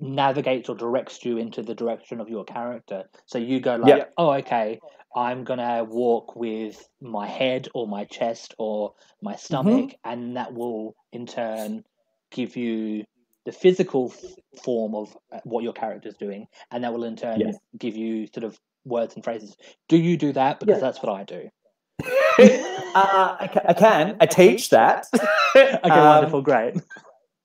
[0.00, 4.04] navigates or directs you into the direction of your character so you go like Yeah.
[4.16, 4.78] oh okay
[5.14, 10.94] I'm gonna walk with my head or my chest or my stomach, and that will
[11.12, 11.84] in turn
[12.30, 13.04] give you
[13.44, 17.40] the physical f- form of uh, what your character's doing, and that will in turn
[17.40, 17.56] Yes.
[17.76, 19.54] give you sort of words and phrases.
[19.90, 20.60] Do you do that?
[20.60, 20.80] Because Yeah.
[20.80, 21.50] that's what I do.
[22.94, 24.16] uh, I, ca- I can.
[24.18, 25.06] I teach that.
[25.54, 26.76] Okay, Um, wonderful, great.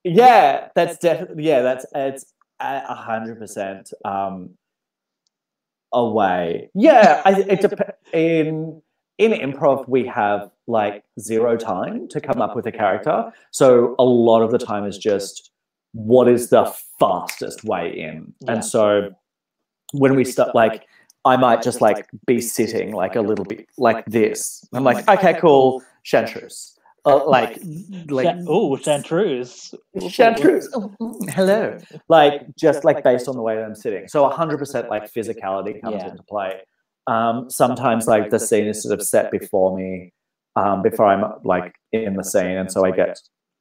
[0.09, 1.61] Yeah, that's definitely yeah.
[1.61, 2.25] That's it's
[2.59, 4.51] a hundred percent um
[5.93, 6.69] away.
[6.73, 8.81] Yeah, I, it dep- in
[9.17, 14.03] in improv we have like zero time to come up with a character, so a
[14.03, 15.51] lot of the time is just
[15.93, 16.65] what is the
[16.99, 19.15] fastest way in, and so
[19.93, 20.87] when we start like.
[21.25, 24.65] I might just like be sitting like a little bit like this.
[24.71, 26.76] I'm like, okay, cool, chanteuse.
[27.07, 27.59] Uh, like,
[28.09, 29.73] like, oh, Chanteuse.
[30.09, 30.69] Chanteuse.
[30.73, 31.77] Oh, mm, hello.
[32.09, 34.07] Like just like based on the way that I'm sitting.
[34.07, 36.09] So 100% like physicality comes Yeah.
[36.09, 36.61] into play.
[37.07, 40.11] Um, sometimes like the scene is sort of set before me,
[40.57, 43.17] um, before I'm like in the scene, and so I get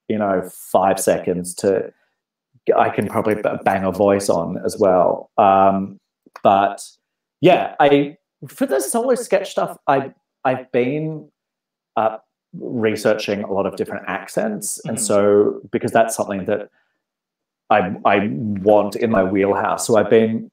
[0.08, 1.92] you know five seconds to.
[2.76, 5.30] I can probably bang a voice on as well.
[5.38, 5.98] Um,
[6.42, 6.82] but
[7.40, 8.16] yeah, I
[8.48, 10.12] for the solo sketch stuff, I
[10.44, 11.30] I've been
[11.96, 12.18] uh,
[12.60, 15.00] researching a lot of different accents, and Mhm.
[15.00, 16.68] so because that's something that
[17.70, 18.28] I I
[18.62, 19.86] want in my wheelhouse.
[19.86, 20.50] So I've been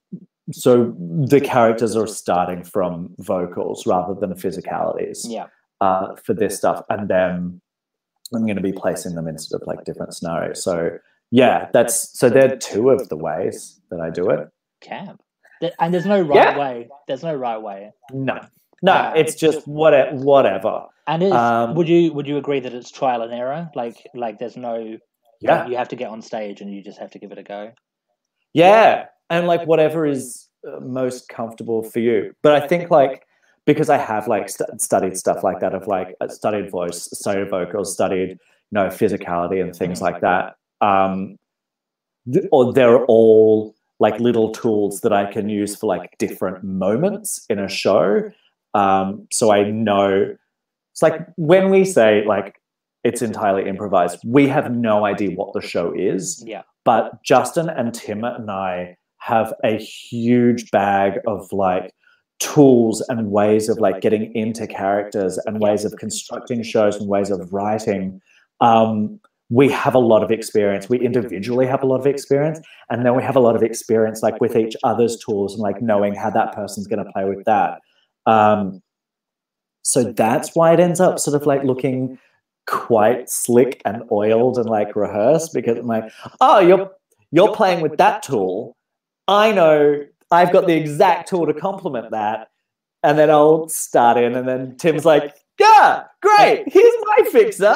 [0.51, 5.47] so the characters are starting from vocals rather than the physicalities Yeah.
[5.79, 7.61] uh, for this stuff, and then
[8.33, 10.63] I'm going to be placing them in sort of like different scenarios.
[10.63, 10.97] So
[11.31, 14.49] yeah, that's so they're two of the ways that I do it.
[14.81, 15.21] Camp.
[15.79, 16.59] And there's no right Yeah.
[16.59, 16.89] way.
[17.07, 17.93] There's no right way.
[18.11, 18.39] No,
[18.83, 20.85] no, Uh, it's just what whatever.
[21.07, 23.71] And is Um, would you would you agree that it's trial and error?
[23.73, 24.97] Like like there's no
[25.41, 27.43] Yeah, you have to get on stage and you just have to give it a
[27.43, 27.71] go.
[28.53, 32.35] yeah, and like whatever is uh, most comfortable for you.
[32.43, 33.25] But I think like
[33.65, 37.49] because I have like st- studied stuff like that of like uh, studied voice, studied
[37.49, 38.37] vocals, studied you
[38.71, 40.55] know physicality and things like that.
[40.81, 41.37] Um,
[42.31, 47.45] th- or they're all like little tools that I can use for like different moments
[47.49, 48.31] in a show.
[48.73, 50.35] Um, so I know
[50.91, 52.55] it's like when we say like
[53.03, 56.61] it's entirely improvised, we have no idea what the show is Yeah.
[56.85, 61.93] but Justin and Tim and I have a huge bag of like
[62.39, 67.29] tools and ways of like getting into characters and ways of constructing shows and ways
[67.29, 68.21] of writing.
[68.59, 70.89] Um, we have a lot of experience.
[70.89, 72.59] We individually have a lot of experience,
[72.89, 75.81] and then we have a lot of experience like with each other's tools and like
[75.81, 77.79] knowing how that person's going to play with that.
[78.25, 78.81] Um,
[79.81, 82.17] so that's why it ends up sort of like looking
[82.65, 86.91] quite slick and oiled and like rehearsed because I'm like, oh, you're
[87.31, 88.75] you're playing with that tool.
[89.27, 92.49] I know I've got the exact tool to complement that.
[93.05, 97.75] And then I'll start in, and then Tim's like, yeah, great, here's my fixer.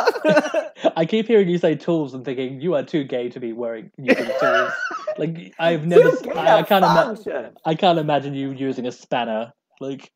[0.95, 3.91] I keep hearing you say tools and thinking you are too gay to be wearing
[3.97, 4.71] using tools.
[5.17, 7.57] Like I've never, I, I can't imagine.
[7.65, 9.51] I can't imagine you using a spanner.
[9.79, 10.11] Like,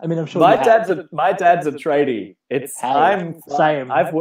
[0.00, 0.66] I mean, I'm sure my you have.
[0.66, 2.36] dad's a my dad's a tradie.
[2.50, 3.90] It's Hey, I'm same.
[3.90, 4.14] I've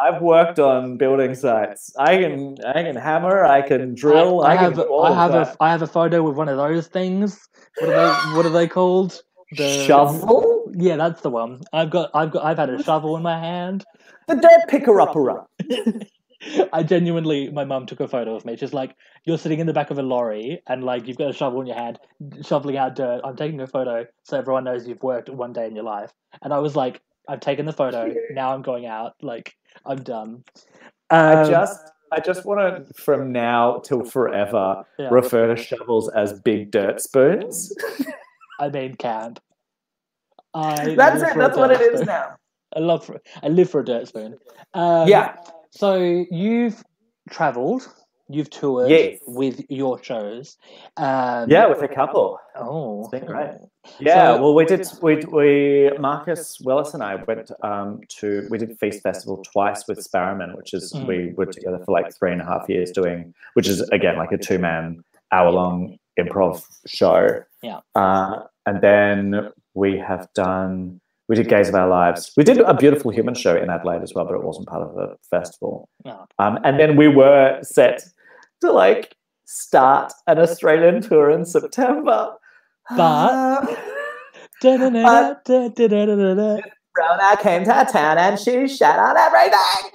[0.00, 1.92] I've worked on building sites.
[1.98, 3.44] I can I can hammer.
[3.44, 4.42] I can drill.
[4.42, 5.48] I, I, I can have, do I have that.
[5.48, 7.38] a, I have a photo with one of those things.
[7.80, 8.36] What are they?
[8.36, 9.20] what are they called?
[9.52, 10.70] The shovel.
[10.74, 11.62] Yeah, that's the one.
[11.72, 13.84] I've got, I've got, I've had a shovel in my hand.
[14.26, 15.50] The dirt picker upper up.
[16.72, 18.56] I genuinely, my mum took a photo of me.
[18.56, 21.32] She's like, "You're sitting in the back of a lorry, and like you've got a
[21.32, 21.98] shovel in your hand,
[22.42, 23.20] shoveling out dirt.
[23.24, 26.52] I'm taking a photo so everyone knows you've worked one day in your life." And
[26.52, 28.14] I was like, "I've taken the photo.
[28.30, 29.14] Now I'm going out.
[29.20, 30.44] Like I'm done."
[31.10, 35.08] I Um, just I just want to, from now till forever, Yeah.
[35.10, 37.74] refer to shovels as big dirt spoons.
[38.60, 39.40] I mean camp.
[40.54, 41.36] I That's it.
[41.36, 42.36] That's what it dirt now.
[42.76, 44.38] I love for I live for a dirt spoon.
[44.74, 45.36] Um, Yeah.
[45.70, 45.96] So
[46.30, 46.82] you've
[47.30, 47.88] travelled,
[48.28, 49.20] you've toured Yes.
[49.26, 50.56] with your shows.
[50.96, 52.38] Um, Yeah, with a couple.
[52.56, 53.52] Oh, It's been great.
[54.00, 54.86] Yeah, So- well, we did.
[55.02, 59.98] We we Marcus Willis and I went um, to we did Feast Festival twice with
[59.98, 61.06] Sparrowman, which is Mm.
[61.06, 64.32] we were together for like three and a half years doing, which is again like
[64.32, 65.02] a two man
[65.32, 67.42] hour long improv show.
[67.62, 67.80] Yeah.
[67.94, 71.00] Uh, and then we have done.
[71.28, 72.32] We did Gaze of Our Lives.
[72.36, 74.94] We did a beautiful human show in Adelaide as well, but it wasn't part of
[74.94, 75.88] the festival.
[76.06, 76.26] Oh.
[76.38, 78.02] Um, and then we were set
[78.62, 79.14] to like
[79.44, 82.32] start an Australian tour in September.
[82.96, 83.78] But-.
[86.96, 89.90] Rona came to town and she shut on everything.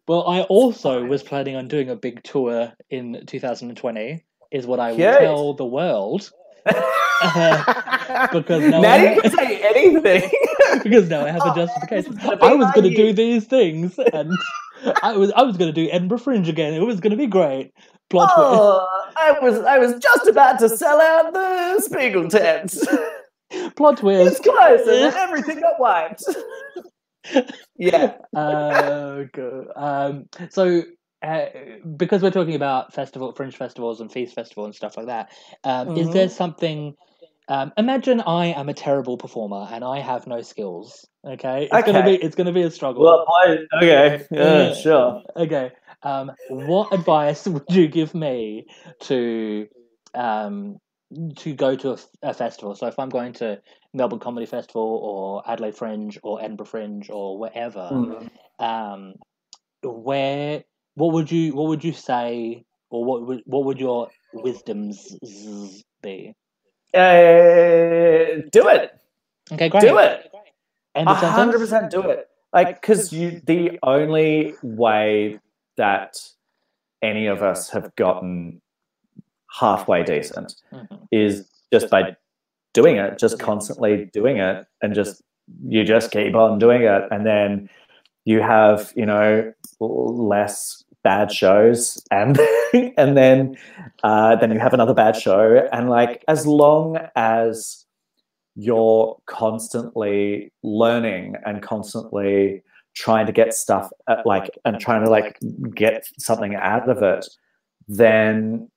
[0.08, 4.24] well, I also was planning on doing a big tour in 2020.
[4.50, 5.18] Is what I will Cute.
[5.18, 6.30] tell the world
[8.32, 10.30] because no now one- you can say anything.
[10.82, 12.14] because now I have a justification.
[12.16, 14.32] this is gonna be I was going to do these things, and
[15.02, 16.74] I was I was going to do Edinburgh Fringe again.
[16.74, 17.72] It was going to be great.
[18.10, 22.84] Plot oh, I was I was just about to sell out the Spiegel tents.
[22.86, 23.76] twist.
[23.76, 24.42] Plot It's twist.
[24.42, 26.24] close, and everything got wiped.
[27.76, 28.14] yeah.
[28.36, 29.66] uh, good.
[29.74, 30.82] Um, so.
[31.22, 31.46] Uh,
[31.96, 35.30] because we're talking about festival, fringe festivals, and feast festival and stuff like that,
[35.62, 36.96] um, is there something?
[37.48, 41.06] Um, imagine I am a terrible performer and I have no skills.
[41.24, 43.04] Okay, it's gonna be it's gonna be a struggle.
[43.04, 44.26] Well, I, okay.
[44.30, 44.68] Yeah.
[44.68, 45.22] Yeah, sure.
[45.36, 45.70] Okay.
[46.02, 48.66] Um, what advice would you give me
[49.02, 49.68] to
[50.14, 50.80] um,
[51.36, 52.74] to go to a festival?
[52.74, 53.60] So if I'm going to
[53.94, 58.30] Melbourne Comedy Festival or Adelaide Fringe or Edinburgh Fringe or wherever, Mm.
[58.58, 59.14] um,
[59.82, 65.16] where what would you what would you say or what would what would your wisdoms
[66.02, 66.34] be?
[66.94, 68.98] Uh, do it.
[69.50, 69.80] Okay, great.
[69.80, 70.30] Do it.
[70.94, 72.28] End A hundred percent do it.
[72.52, 75.40] Like, because you, the only way
[75.78, 76.18] that
[77.00, 78.60] any of us have gotten
[79.58, 81.08] halfway decent Mhm.
[81.10, 82.14] is just by
[82.74, 85.22] doing it, just constantly doing it, and just
[85.66, 87.70] you just keep on doing it, and then
[88.26, 92.38] you have you know less bad shows, and
[92.96, 93.56] and then
[94.02, 97.84] uh, then you have another bad show, and like as long as
[98.54, 102.62] you're constantly learning and constantly
[102.94, 105.38] trying to get stuff at, like and trying to like
[105.74, 107.26] get something out of it
[107.88, 108.68] then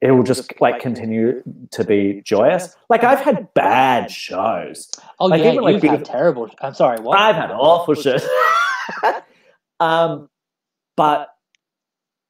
[0.00, 5.42] it will just like continue to be joyous like i've had bad shows Oh Like,
[5.42, 6.48] yeah, even, like, you've had terrible.
[6.60, 7.00] I'm sorry.
[7.00, 7.18] What?
[7.18, 8.22] i've had awful shit
[9.80, 10.28] um
[10.96, 11.28] but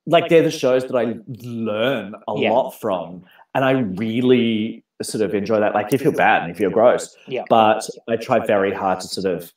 [0.06, 2.50] like they're the shows that i learn a Yeah.
[2.52, 6.48] lot from and i really sort of enjoy that like if you feel bad and
[6.50, 7.42] you feel gross Yeah.
[7.48, 9.52] but I try very hard to sort of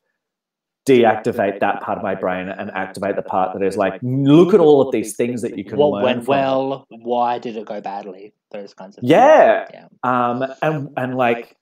[0.88, 4.60] deactivate that part of my brain and activate the part that is like, look at
[4.60, 6.04] all of these things that you can what learn.
[6.04, 6.32] went from.
[6.36, 6.86] well?
[6.90, 8.34] Why did it go badly?
[8.52, 9.10] Those kinds of things.
[9.12, 9.66] Yeah.
[9.74, 9.88] Yeah.
[10.04, 11.56] Um, and and like,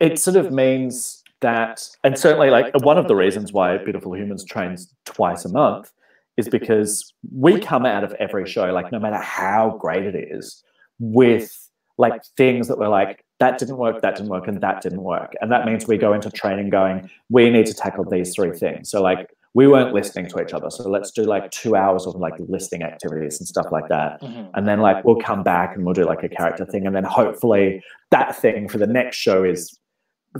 [0.00, 4.44] it sort of means that, and certainly like one of the reasons why Beautiful Humans
[4.44, 5.90] trains twice a month
[6.38, 10.62] is because we come out of every show, like no matter how great it is,
[10.98, 11.52] with
[11.98, 15.34] like things that we're like, that didn't work, that didn't work, and that didn't work.
[15.40, 18.88] And that means we go into training going, we need to tackle these three things.
[18.90, 20.70] So like we weren't listening to each other.
[20.70, 24.20] So let's do like two hours of like listening activities and stuff like that.
[24.22, 24.50] Mhm.
[24.54, 26.86] And then like we'll come back and we'll do like a character thing.
[26.86, 29.77] And then hopefully that thing for the next show is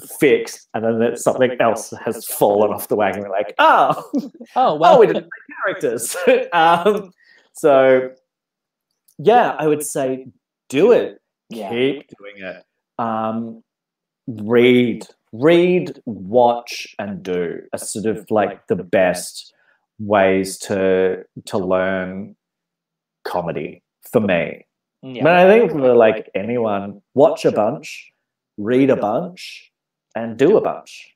[0.00, 0.68] fixed.
[0.74, 3.22] And then that something else has fallen off the wagon.
[3.22, 4.10] We're like, oh,
[4.56, 4.96] Oh well.
[4.96, 6.16] oh, we didn't make characters.
[6.52, 7.10] um,
[7.52, 8.10] so
[9.18, 10.28] yeah, I would say
[10.68, 11.70] do it yeah.
[11.70, 12.62] keep doing it
[12.98, 13.62] um
[14.26, 19.54] read read watch and do are sort of like the best
[19.98, 22.36] ways to to learn
[23.24, 23.82] comedy
[24.12, 24.66] for me
[25.02, 25.22] Yeah.
[25.22, 28.12] but i think for like anyone watch a bunch
[28.58, 29.67] read a bunch
[30.18, 31.14] and do a bunch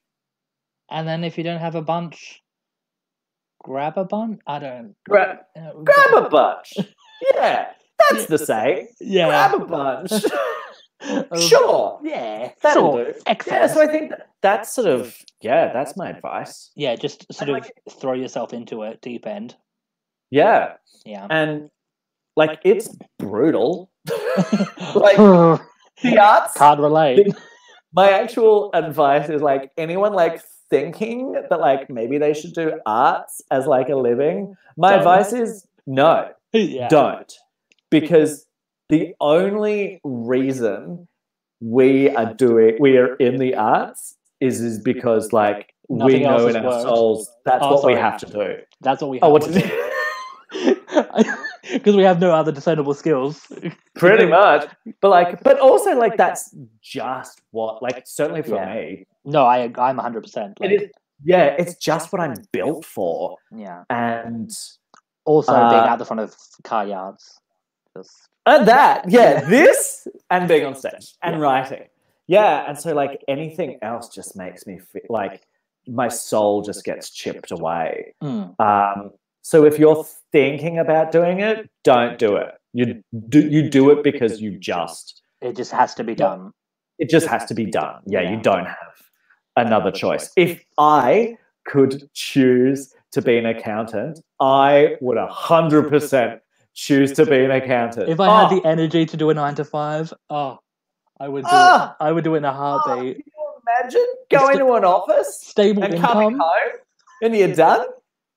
[0.91, 2.43] And then if you don't have a bunch,
[3.63, 4.41] grab a bunch.
[4.47, 4.95] I don't.
[5.09, 6.73] grab, uh, grab a bunch
[7.35, 7.73] yeah
[8.11, 9.27] that's the same Yeah.
[9.29, 10.13] grab a bunch
[11.49, 12.51] sure Yeah.
[12.63, 13.05] That'll sure.
[13.05, 13.15] do.
[13.27, 13.61] Excellent.
[13.61, 17.49] yeah so i think that, that's sort of yeah that's my advice yeah, just sort
[17.51, 19.57] And, of throw yourself into it deep end.
[20.31, 20.75] Yeah.
[21.05, 21.27] Yeah.
[21.31, 21.71] And
[22.37, 22.89] like it's
[23.19, 23.91] brutal.
[24.95, 25.17] like
[26.03, 27.29] the arts Can't relate.
[27.95, 30.41] My actual advice is like anyone like
[30.71, 34.99] thinking that like maybe they should do arts as like a living, my Don't.
[35.01, 36.89] advice is no, yeah.
[36.89, 37.33] don't.
[37.91, 38.47] Because
[38.89, 41.09] the only reason
[41.61, 46.47] we are doing we are in the arts is is because like Nothing we know
[46.47, 46.83] in our worked.
[46.83, 48.55] souls that's Oh, what we have to do.
[48.81, 49.33] That's what we Oh, have.
[49.33, 51.35] what to to do.
[51.75, 51.79] do?
[51.79, 53.51] Because we have no other discernible skills.
[53.95, 54.71] Pretty much.
[55.01, 58.75] But like but also like that's just what like certainly for Yeah.
[58.75, 59.07] me.
[59.25, 60.23] No, I I'm 100.
[60.23, 60.91] percent It is
[61.25, 63.37] yeah, it's just what I'm built for.
[63.55, 63.85] Yeah.
[63.91, 64.51] And
[65.25, 67.39] Also, being Uh, out the front of car yards.
[67.97, 69.41] Just And that, yeah, Yeah.
[69.49, 71.43] this and being on stage and Yeah.
[71.43, 71.85] writing.
[72.27, 75.47] Yeah, and so like anything else just makes me feel like
[75.87, 78.15] my soul just gets chipped away.
[78.23, 79.13] mm, Um,
[79.43, 82.55] so if you're thinking about doing it, don't do it.
[82.73, 86.53] You do you do it because you just it just has to be done.
[86.99, 88.01] it just has to be done.
[88.07, 88.95] Yeah, you don't have
[89.57, 90.31] another choice.
[90.37, 91.37] If I
[91.67, 96.41] could choose to be an accountant, I would a hundred percent
[96.75, 98.09] choose to be an accountant.
[98.09, 98.71] If I had Oh, the ah!
[98.71, 100.59] energy to do a nine to five, oh,
[101.21, 101.91] I would do Ah!
[101.91, 101.97] it.
[102.05, 103.17] I would do it in a Oh, heartbeat.
[103.19, 106.41] Ah, can you imagine going to an office Stable and coming income.
[106.41, 106.73] home
[107.23, 107.87] and you're done?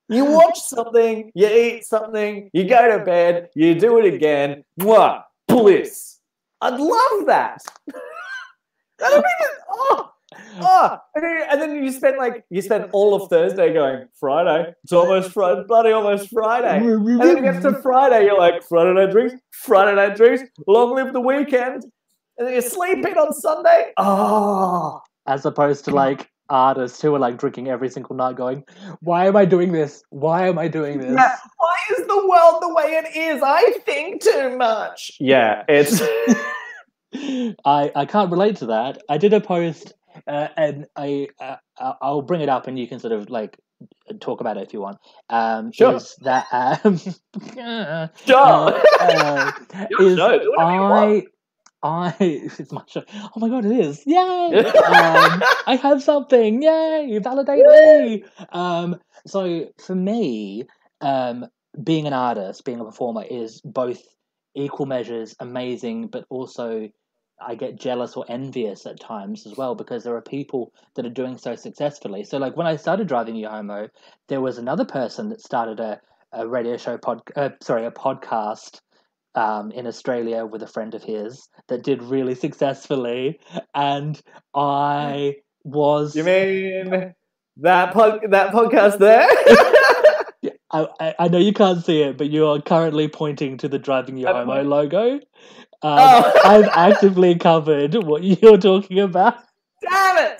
[0.08, 4.64] You watch something, you eat something, you go to bed, you do it again.
[4.80, 6.20] Mwah, bliss.
[6.60, 7.60] I'd love that.
[8.98, 10.10] That'd be the, oh,
[10.60, 10.98] oh.
[11.14, 14.72] And, then, and then you spend like you spend all of Thursday going Friday.
[14.84, 16.78] It's almost Friday, bloody almost Friday.
[16.78, 20.44] And then it gets to Friday, you're like Friday night drinks, Friday night drinks.
[20.66, 21.84] Long live the weekend.
[22.38, 23.92] And then you sleep in on Sunday.
[23.96, 28.64] Oh, As opposed to like artists who are like drinking every single night, going,
[29.00, 30.02] "Why am I doing this?
[30.10, 31.36] Why am I doing this?" Yeah.
[31.58, 33.42] Why is the world the way it is?
[33.44, 35.12] I think too much.
[35.20, 36.00] Yeah, it's
[37.64, 39.02] I I can't relate to that.
[39.08, 39.92] I did a post,
[40.26, 43.58] uh, and I uh, I'll- I'll bring it up, and you can sort of like
[44.20, 44.98] talk about it if you want.
[45.30, 45.94] Um, Sure.
[45.96, 46.98] Is that um,
[47.58, 48.80] uh, sure.
[49.00, 49.52] uh,
[49.90, 50.94] Your is show, do whatever you want.
[50.94, 51.22] I
[51.82, 53.04] I it's my show.
[53.14, 54.02] Oh my god, it is!
[54.06, 54.16] Yay!
[54.64, 56.62] um, I have something!
[56.62, 57.18] Yay!
[57.22, 58.24] Validate me!
[58.50, 58.96] Um,
[59.26, 60.64] so for me,
[61.00, 61.46] um,
[61.82, 64.02] being an artist, being a performer, is both
[64.54, 66.88] equal measures amazing, but also
[67.38, 71.10] I get jealous or envious at times as well because there are people that are
[71.10, 72.24] doing so successfully.
[72.24, 73.88] So, like when I started driving you homo,
[74.28, 76.00] there was another person that started a,
[76.32, 78.80] a radio show pod, uh, sorry, a podcast
[79.36, 83.38] um, in Australia with a friend of his that did really successfully,
[83.74, 84.20] and
[84.54, 87.14] I was You mean
[87.58, 89.28] that pod, that podcast there?
[90.72, 93.78] I, I, I know you can't see it, but you are currently pointing to the
[93.78, 95.14] driving you homo logo.
[95.14, 95.20] Um,
[95.82, 96.40] Oh.
[96.44, 99.36] I've actively covered what you're talking about.
[99.82, 100.34] Damn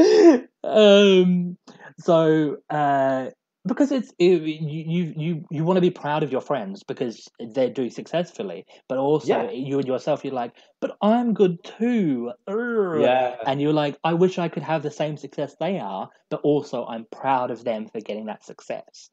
[0.00, 0.48] it!
[0.64, 1.56] um,
[1.98, 3.30] so uh,
[3.68, 7.70] because it's it, you you you want to be proud of your friends because they're
[7.70, 9.50] doing successfully, but also Yeah.
[9.52, 12.32] you and yourself, you're like, but I'm good too.
[12.48, 13.36] Yeah.
[13.46, 16.86] And you're like, I wish I could have the same success they are, but also
[16.86, 19.10] I'm proud of them for getting that success.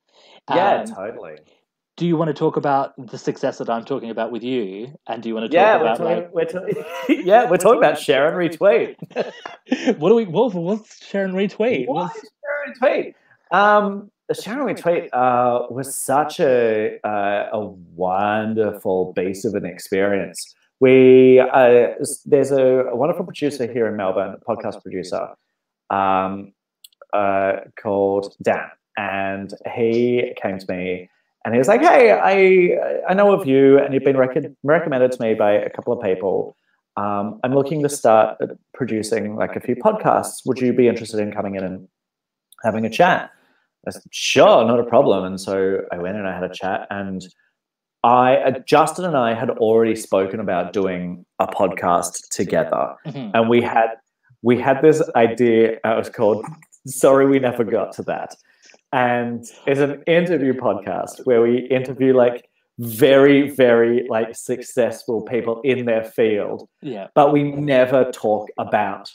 [0.49, 1.38] Yeah, Um, totally.
[1.97, 4.93] do you want to talk about the success that I'm talking about with you?
[5.08, 6.84] And do you want to talk Yeah, we're about talking, like we're talking,
[7.26, 8.95] yeah, we're talking about share and retweet.
[9.97, 11.88] what do we what, what's share and retweet?
[11.88, 13.14] What's, share and retweet?
[13.51, 17.65] Um, the share and retweet uh, was such a uh, a
[17.95, 20.55] wonderful piece of an experience.
[20.80, 21.93] We uh,
[22.26, 25.30] there's a, a wonderful producer here in Melbourne, a podcast producer,
[25.89, 26.53] um,
[27.13, 31.09] uh, called Dan, and he came to me
[31.45, 35.11] and he was like, "Hey, I I know of you, and you've been rec- recommended
[35.13, 36.57] to me by a couple of people.
[36.97, 38.39] Um, I'm looking to start
[38.73, 40.45] producing like a few podcasts.
[40.45, 41.88] Would you be interested in coming in and
[42.63, 43.32] having a chat?"
[43.88, 46.88] I said, "Sure, not a problem." And so I went and I had a chat,
[46.90, 47.26] and
[48.04, 53.32] I uh, Justin and I had already spoken about doing a podcast together Mhm.
[53.34, 53.90] and we had
[54.44, 56.46] we had this idea uh, it was called
[56.86, 58.36] sorry we never got to that
[58.94, 65.86] and it's an interview podcast where we interview like very very like successful people in
[65.86, 67.08] their field yeah.
[67.16, 69.10] but we never talk about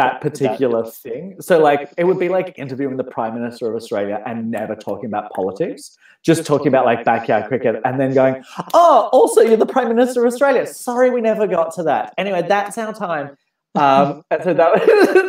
[0.00, 1.24] that particular thing.
[1.40, 5.06] So like it would be like interviewing the prime minister of australia and never talking
[5.12, 8.42] about politics just talking about like backyard cricket and then going
[8.74, 10.66] oh also you're the prime minister of australia.
[10.66, 12.14] Sorry we never got to that.
[12.18, 13.36] Anyway that's our time.
[13.76, 14.70] um and so that,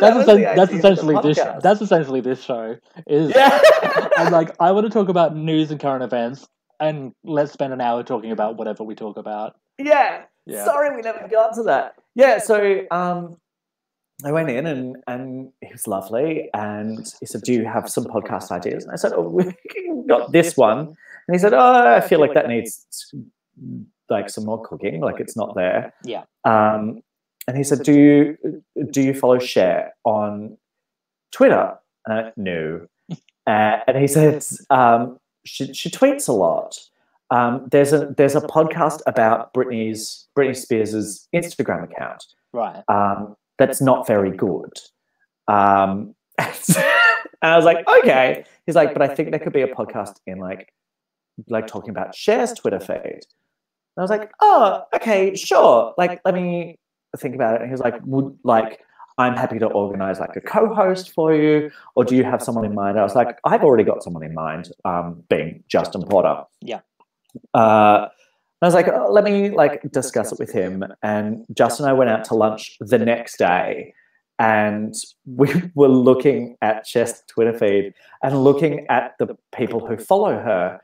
[0.00, 1.38] That's, was essen- the that's idea the essentially this.
[1.62, 2.76] That's essentially this show.
[3.06, 3.60] Is yeah.
[4.16, 6.46] I'm like, I want to talk about news and current events,
[6.80, 9.56] and let's spend an hour talking about whatever we talk about.
[9.78, 10.24] yeah.
[10.46, 10.64] Yeah.
[10.64, 11.96] sorry we never got to that.
[12.14, 13.36] Yeah so um
[14.24, 18.04] I went in and and he was lovely, and he said, "Do you have some
[18.04, 19.54] podcast ideas?" And I said, "Oh, we
[20.08, 23.12] got this one." And he said, "Oh, I feel like that needs
[24.08, 25.00] like some more cooking.
[25.00, 26.24] Like it's not there." Yeah.
[26.44, 27.02] Um,
[27.46, 30.56] and he said, "Do you do you follow Cher on
[31.32, 31.76] Twitter?"
[32.08, 32.86] Uh, no.
[33.46, 36.78] Uh, and he said, um, "She she tweets a lot."
[37.30, 42.26] Um, there's a there's a podcast about Britney's Britney Spears's Instagram account.
[42.52, 42.82] Right.
[42.88, 44.72] Um, that's not very good.
[45.46, 46.48] Um, and
[47.42, 48.44] I was like, okay.
[48.66, 50.72] He's like, but I think there could be a podcast in like,
[51.48, 52.96] like talking about Cher's Twitter feed.
[52.96, 55.94] And I was like, oh, okay, sure.
[55.98, 56.78] Like, let me
[57.18, 57.60] think about it.
[57.60, 58.80] And he was like, would like,
[59.18, 62.74] I'm happy to organize like a co-host for you, or do you have someone in
[62.74, 62.98] mind?
[62.98, 66.44] I was like, I've already got someone in mind, um, being Justin Porter.
[66.62, 66.80] Yeah.
[67.52, 68.08] Uh,
[68.62, 70.84] I was like, oh, let me like discuss it with him.
[71.02, 73.94] And Justin and I went out to lunch the next day.
[74.38, 74.94] and
[75.26, 80.80] we were looking at Cher's Twitter feed and looking at the people who follow her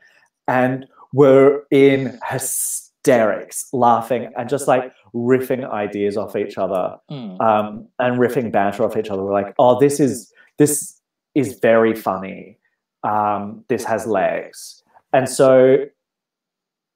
[0.47, 6.97] and were in hysterics, laughing and just like riffing ideas off each other
[7.41, 9.23] um, and riffing banter off each other.
[9.23, 10.99] We're like, oh, this is this
[11.35, 12.57] is very funny.
[13.03, 15.85] Um, this has legs, and so,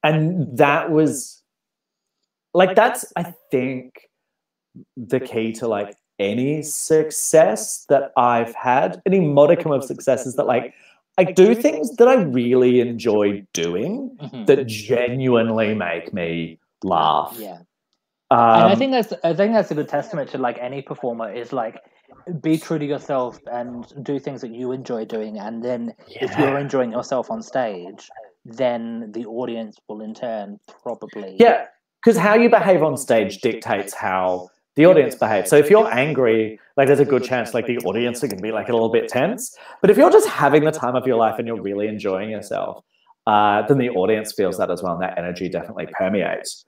[0.03, 1.41] and that was
[2.53, 4.09] like that's I think
[4.97, 10.45] the key to like any success that I've had, any modicum of success is that
[10.45, 10.73] like
[11.17, 14.45] I do things that I really enjoy doing Mhm.
[14.45, 17.35] that genuinely make me laugh.
[17.39, 17.59] Yeah.
[18.29, 21.31] Um, and I think that's I think that's a good testament to like any performer
[21.31, 21.81] is like
[22.41, 26.57] be true to yourself and do things that you enjoy doing and then if you're
[26.57, 28.09] enjoying yourself on stage
[28.45, 31.65] then the audience will in turn probably Yeah,
[32.03, 35.49] because how you behave on stage dictates how the audience behaves.
[35.49, 38.43] So if you're angry, like there's a good chance like the audience are going to
[38.43, 39.55] be like a little bit tense.
[39.81, 42.83] But if you're just having the time of your life and you're really enjoying yourself,
[43.27, 46.65] uh, then the audience feels that as well, and that energy definitely permeates.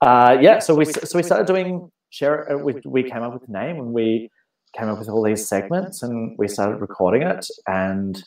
[0.00, 2.50] Uh, yeah, so we so we started doing share.
[2.52, 4.30] uh, We we came up with a name and we
[4.76, 8.24] came up with all these segments and we started recording it and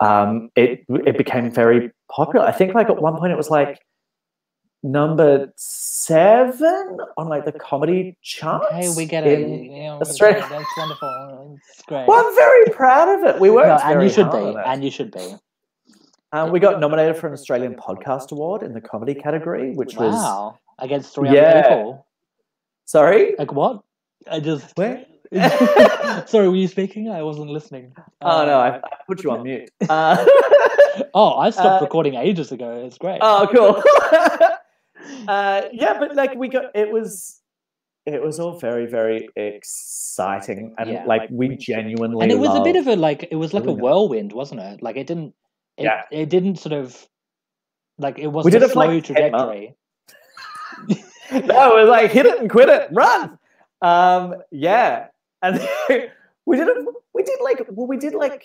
[0.00, 2.46] um, it it became very popular.
[2.46, 3.80] I think like at one point it was like
[4.84, 8.66] number seven on like the comedy charts.
[8.72, 10.46] okay we get it in- you know, Australia.
[10.48, 13.40] that's wonderful it's great Well, I'm very proud of it.
[13.40, 15.34] We worked No, and you should be and you should be
[16.32, 20.14] Um, we got nominated for an Australian Podcast Award in the comedy category, which was
[20.14, 21.42] wow against three Yeah.
[21.42, 22.06] other people
[22.84, 23.34] sorry.
[23.36, 23.82] like what
[24.30, 25.04] I just Where?
[26.26, 29.42] sorry were you speaking I wasn't listening Oh no, I, Uh, I put you on
[29.42, 29.70] mute.
[29.88, 30.24] Uh,
[31.14, 33.82] oh I stopped Uh, recording ages ago it's great oh, cool.
[35.28, 37.40] uh, yeah, but like we got it was
[38.06, 41.04] it was all very very exciting and Yeah.
[41.04, 43.72] like we genuinely and it was a bit of a like it was like a
[43.72, 45.34] whirlwind wasn't it like it didn't
[45.76, 46.02] it, Yeah.
[46.10, 47.06] it didn't sort of
[47.98, 49.74] like it wasn't did a slow like, trajectory
[51.30, 53.38] no, it was like hit it and quit it, run.
[53.82, 55.08] Um, yeah,
[55.42, 55.54] and
[56.46, 56.86] we did it.
[57.14, 58.44] We did like well, we did like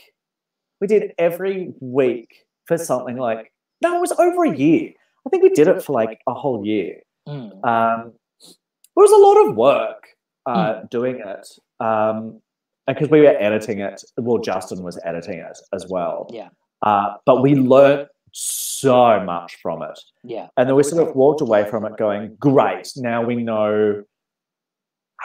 [0.81, 4.91] we did every week for something like no, it was over a year.
[5.25, 7.01] I think we did it for like a whole year.
[7.27, 8.55] Mm, Um, it
[8.95, 10.07] was a lot of work
[10.45, 11.47] uh, doing it
[11.79, 12.41] um,
[12.87, 14.03] because we were editing it.
[14.17, 16.27] Well, Justin was editing it as well.
[16.31, 16.49] Yeah.
[16.81, 19.97] Uh, but we learned so much from it.
[20.23, 24.03] yeah And then we sort of walked away from it going, great, now we know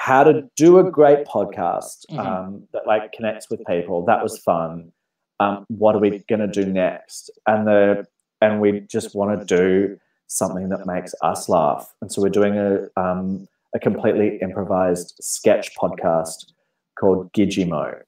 [0.00, 2.18] how to do a great podcast Mhm.
[2.24, 4.04] um, that like connects with people.
[4.06, 4.92] That was fun.
[5.40, 7.30] Um, what are we going to do next?
[7.46, 8.06] And the
[8.40, 11.92] and we just want to do something that makes us laugh.
[12.00, 16.52] And so we're doing a um, a completely improvised sketch podcast
[16.98, 18.00] called Gigimo.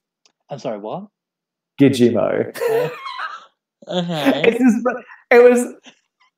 [0.49, 1.07] i'm sorry what
[1.79, 2.29] Gigimo.
[3.87, 4.87] okay it's just,
[5.31, 5.59] it was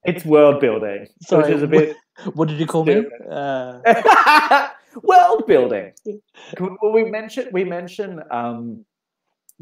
[0.05, 1.95] it's world building, Sorry, which is a bit
[2.33, 3.79] what did you call me uh,
[5.01, 5.93] world building.
[6.93, 8.85] We mentioned we mentioned um,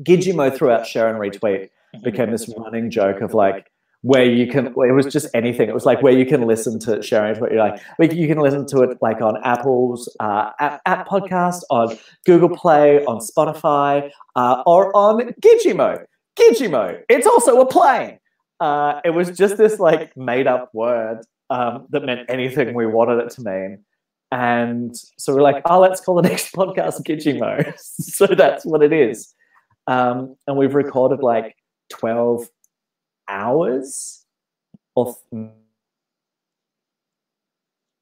[0.01, 1.69] Gigimo throughout share and retweet
[2.03, 3.71] became this running joke of like
[4.01, 5.69] where you can it was just anything.
[5.69, 7.63] It was like where you can listen to sharing and retweet you're
[7.99, 12.49] like you can listen to it like on apple's uh, app, app podcast on google
[12.49, 16.03] play on spotify uh, or on gigimo
[16.37, 18.19] gigimo it's also a plane.
[18.59, 21.19] Uh, it was just this like made up word
[21.49, 22.75] um, that meant anything.
[22.75, 23.83] we wanted it to mean
[24.31, 28.93] and so we're like oh let's call the next podcast gigimo so that's what it
[28.93, 29.33] is
[29.87, 31.55] um, and we've recorded like
[31.89, 32.47] 12
[33.27, 34.25] hours
[34.95, 35.15] of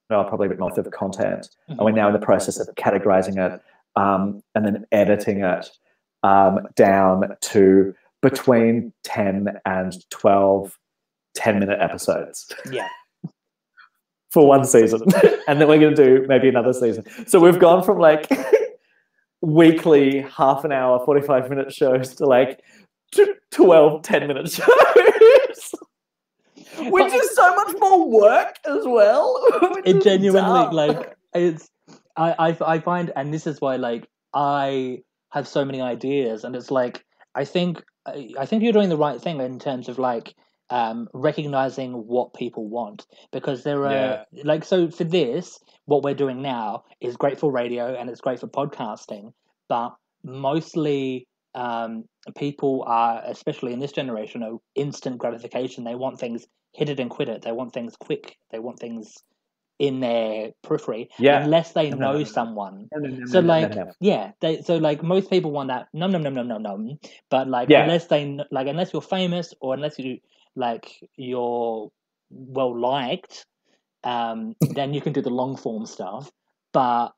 [0.09, 1.49] no, probably a bit north of content.
[1.67, 3.61] And we're now in the process of categorizing it
[3.95, 5.69] um, and then editing it
[6.23, 10.77] um, down to between 10 and 12
[11.35, 12.89] 10 minute episodes Yeah.
[14.29, 15.01] For one season.
[15.47, 17.03] and then we're going to do maybe another season.
[17.27, 18.29] So we've gone from like
[19.41, 22.61] weekly half an hour, 45 minute shows to like
[23.11, 25.75] t- 12 10 minute shows.
[26.81, 29.35] Which is so much more work as well.
[29.85, 30.71] it genuinely dumb.
[30.73, 31.69] like it's
[32.15, 34.99] I, I i find and this is why like i
[35.31, 37.03] have so many ideas and it's like
[37.35, 40.33] i think i I think you're doing the right thing in terms of like
[40.69, 43.05] um recognizing what people want.
[43.31, 47.95] Because there are like so for this what we're doing now is great for radio
[47.95, 49.33] and it's great for podcasting
[49.69, 52.03] but mostly um
[52.37, 55.83] people are especially in this generation are instant gratification.
[55.83, 57.41] They want things hit it and quit it.
[57.41, 58.37] They want things quick.
[58.51, 59.15] They want things
[59.79, 61.39] in their periphery Yeah.
[61.43, 62.33] unless they No, no, know no, no.
[62.33, 62.89] someone.
[62.91, 66.23] No, no, no, so like yeah they so like most people want that num num
[66.23, 66.99] num num num num
[67.29, 67.81] but like Yeah.
[67.81, 70.19] unless they like unless you're famous or unless you
[70.55, 71.89] like you're
[72.29, 73.45] well liked
[74.03, 76.31] um then you can do the long form stuff.
[76.73, 77.09] But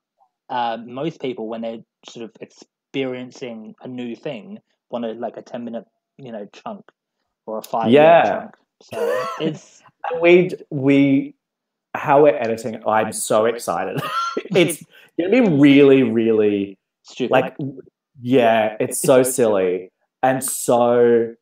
[0.50, 1.80] um most people when they're
[2.10, 4.60] sort of experiencing a new thing
[4.90, 5.86] want to like a 10 minute
[6.18, 6.84] you know chunk
[7.46, 8.22] or a 5 Yeah.
[8.24, 8.56] minute chunk.
[8.84, 9.82] So it's
[10.22, 11.36] we we
[11.94, 14.02] how we're editing i'm so excited.
[14.56, 14.84] it's
[15.20, 17.56] gonna be really really stupid like
[18.22, 19.92] yeah it's so silly
[20.24, 21.34] and so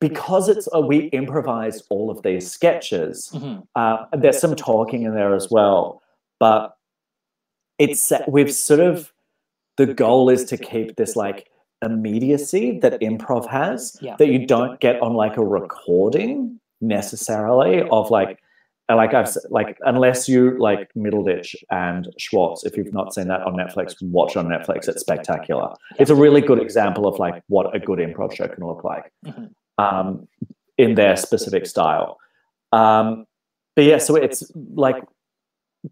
[0.00, 3.66] because it's uh, we improvised all of these sketches Mhm.
[3.74, 6.00] uh, there's some talking in there as well
[6.40, 6.76] but
[7.78, 9.12] it's we've sort of
[9.76, 11.48] the goal is to keep this like
[11.82, 14.16] immediacy that improv has Yeah.
[14.18, 18.40] that you don't get on like a recording necessarily of like
[18.90, 23.42] uh, like I've like unless you like Middleditch and Schwartz if you've not seen that
[23.42, 27.74] on Netflix watch on Netflix it's spectacular it's a really good example of like what
[27.76, 29.50] a good improv show can look like Mhm.
[29.78, 30.28] Um,
[30.76, 32.18] in their specific style.
[32.72, 33.26] Um,
[33.74, 35.02] but yeah, so it's like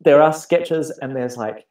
[0.04, 1.66] there are sketches and there's like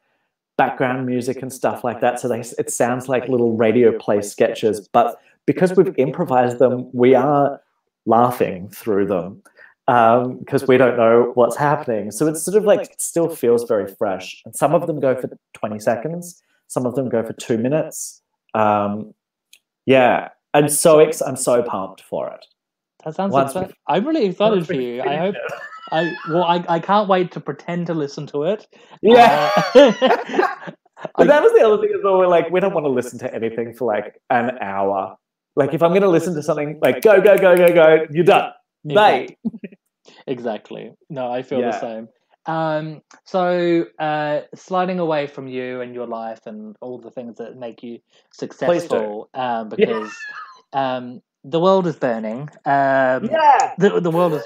[0.56, 2.18] background music and stuff like that.
[2.18, 7.14] So they, it sounds like little radio play sketches, but because we've improvised them, we
[7.14, 7.60] are
[8.06, 9.42] laughing through them
[9.86, 12.10] because we don't know what's happening.
[12.10, 14.42] So it's sort of like still feels very fresh.
[14.44, 18.22] And some of them go for 20 seconds, some of them go for two minutes.
[18.54, 19.14] Um,
[19.84, 22.44] yeah, I'm so ex- I'm so pumped for it.
[23.04, 23.68] that sounds once exciting.
[23.88, 25.34] we- i'm really excited Once for you i hope.
[25.92, 28.66] I well, I, I can't wait to pretend to listen to it.
[29.02, 29.52] Yeah.
[29.74, 29.92] Uh,
[31.16, 32.18] but that was the other thing as well.
[32.18, 35.16] We're like, we don't want to listen to anything for like an hour.
[35.54, 38.24] Like, if I'm going to listen to something, like, go, go, go, go, go, you're
[38.24, 38.50] done.
[38.84, 39.36] Bye.
[40.26, 40.92] exactly.
[41.08, 42.08] No, I feel the same.
[42.46, 47.56] Um, so uh, sliding away from you and your life and all the things that
[47.56, 48.00] make you
[48.32, 49.86] successful, um, Yeah.
[49.86, 50.12] because
[50.72, 52.48] um, the world is burning.
[52.64, 53.74] Um, Yeah.
[53.78, 54.42] the the world is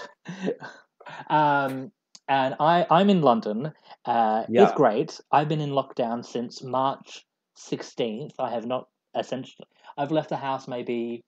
[1.28, 1.90] um
[2.28, 3.72] and i i'm in london
[4.04, 4.64] uh Yeah.
[4.64, 7.24] it's great i've been in lockdown since march
[7.56, 9.66] 16th i have not essentially
[9.98, 11.22] i've left the house maybe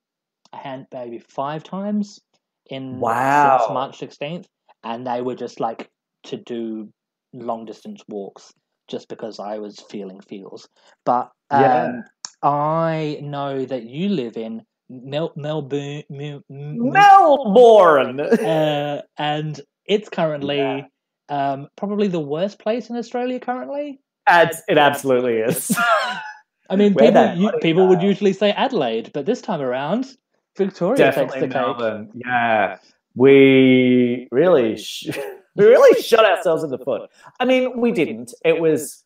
[0.53, 2.20] a hand maybe five times
[2.66, 3.59] in Wow.
[3.59, 4.47] since march 16th
[4.84, 5.90] and they were just like
[6.24, 6.88] to do
[7.32, 8.53] long distance walks
[8.88, 10.68] just because i was feeling feels
[11.05, 12.03] but um Yeah.
[12.43, 14.62] i know that you live in
[14.93, 18.20] Mel- Melbourne, Mel- Mel- Melbourne.
[18.20, 20.82] uh, and it's currently Yeah.
[21.28, 24.01] um, probably the worst place in Australia currently.
[24.28, 25.74] It's, it absolutely is.
[26.70, 30.16] I mean, Where people you, people would usually say Adelaide, but this time around,
[30.57, 31.66] Victoria Definitely takes the cake.
[31.66, 32.11] Melbourne.
[32.14, 32.76] Yeah.
[33.14, 35.09] We really, sh-
[35.57, 37.11] we really shot ourselves in the foot.
[37.40, 38.32] I mean, we didn't.
[38.45, 39.03] It was,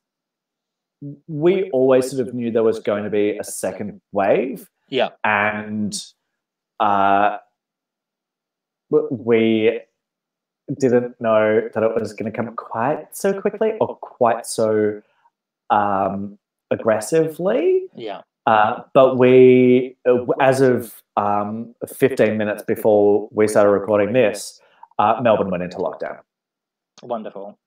[1.27, 4.69] we always sort of knew there was going to be a second wave.
[4.89, 5.09] Yeah.
[5.25, 5.95] and
[6.81, 7.39] uh,
[8.91, 9.81] we
[10.79, 15.01] didn't know that it was going to come quite so quickly or quite so
[15.71, 16.39] um,
[16.71, 17.89] aggressively.
[17.95, 19.97] Yeah, Uh, but we,
[20.41, 24.61] as of um, 15 minutes before we started recording this,
[24.99, 26.21] uh, Melbourne went into lockdown.
[27.03, 27.59] wonderful.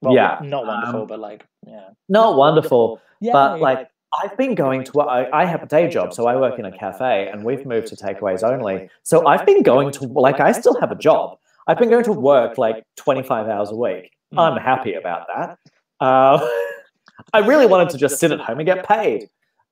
[0.00, 3.32] Well, Yeah, not wonderful, um, but like, yeah, Not wonderful, yeah.
[3.32, 3.88] but like
[4.22, 6.76] I've been going to I, I have a day job, so I work in a
[6.76, 8.88] cafe, and we've moved to takeaways only.
[9.02, 11.38] So I've been going to like I still have a job.
[11.66, 14.10] I've been going to work like twenty five hours a week.
[14.34, 14.38] Mm.
[14.40, 15.58] I'm happy about that.
[16.00, 16.46] Uh,
[17.34, 19.28] I really wanted to just sit at home and get paid.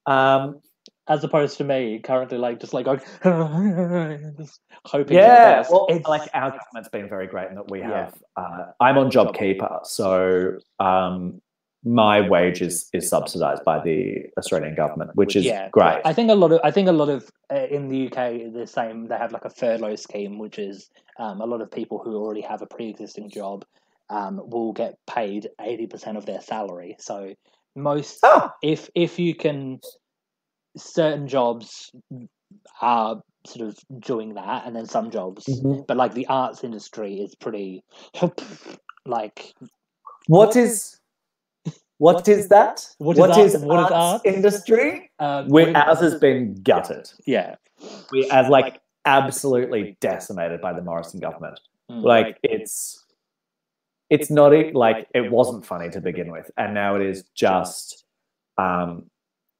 [0.06, 0.60] Um,
[1.08, 3.00] as opposed to me currently, like just like going,
[4.38, 5.16] just hoping.
[5.16, 5.70] yeah, best.
[5.70, 8.06] well, It's- like our government's been very great in that we Yeah.
[8.06, 8.14] have.
[8.36, 11.40] Uh, I'm on JobKeeper, so um,
[11.86, 15.68] my wage is is subsidized by the Australian government, which is Yeah.
[15.70, 16.00] great.
[16.04, 18.66] I think a lot of I think a lot of uh, in the UK the
[18.66, 19.06] same.
[19.06, 22.40] They have like a furlough scheme, which is um, a lot of people who already
[22.40, 23.64] have a pre-existing job
[24.10, 26.96] um, will get paid eighty percent of their salary.
[26.98, 27.32] So
[27.76, 29.78] most oh, if if you can
[30.76, 31.90] certain jobs
[32.82, 35.86] are sort of doing that and then some jobs Mhm.
[35.86, 37.84] but like the arts industry is pretty
[39.06, 39.54] like
[40.26, 40.98] what is
[41.98, 42.86] what is that?
[42.98, 44.22] What is art- is what is arts art?
[44.26, 45.10] industry?
[45.18, 47.10] um, with- ours has been gutted.
[47.26, 47.56] yeah
[48.12, 51.60] We have like absolutely decimated by the Morrison government.
[51.90, 52.02] Mm.
[52.02, 53.02] Like it's
[54.10, 58.04] it's not like it wasn't funny to begin with, and now it is just
[58.58, 59.10] um,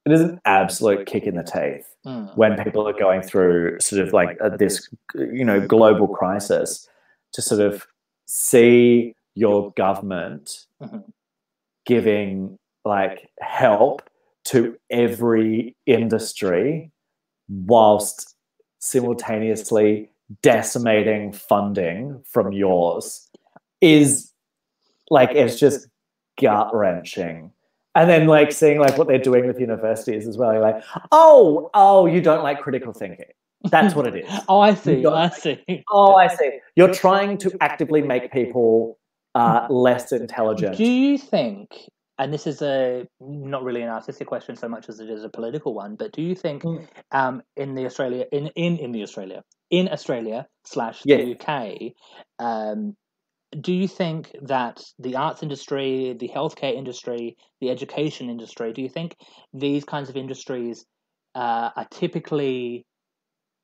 [0.05, 2.37] it is an absolute kick in the teeth Mm.
[2.37, 6.89] when people are going through sort of like uh, this you know global crisis
[7.33, 7.85] to sort of
[8.29, 11.03] see your government Mhm.
[11.87, 14.03] Giving like help
[14.45, 16.93] to every industry
[17.49, 18.35] whilst
[18.79, 20.11] simultaneously
[20.43, 23.29] decimating funding from yours
[23.81, 24.33] is
[25.11, 25.89] like it's just
[26.41, 27.51] gut wrenching.
[27.95, 30.53] And then like seeing like what they're doing with universities as well.
[30.53, 30.83] You're like,
[31.13, 33.25] oh, oh, you don't like critical thinking.
[33.71, 34.41] That's what it is.
[34.49, 36.61] oh i see i see Oh, I see.
[36.77, 38.99] You're trying to actively make people
[39.37, 40.77] uh, less intelligent.
[40.77, 41.69] Do you think,
[42.19, 45.29] and this is a not really an artistic question so much as it is a
[45.29, 46.89] political one, but do you think Mm.
[47.13, 51.19] um, in the Australia in, in in the Australia in Australia slash Yeah.
[51.19, 51.93] the UK,
[52.39, 52.97] um,
[53.61, 58.89] do you think that the arts industry, the healthcare industry, the education industry, do you
[58.89, 59.17] think
[59.53, 60.85] these kinds of industries
[61.35, 62.87] uh, are typically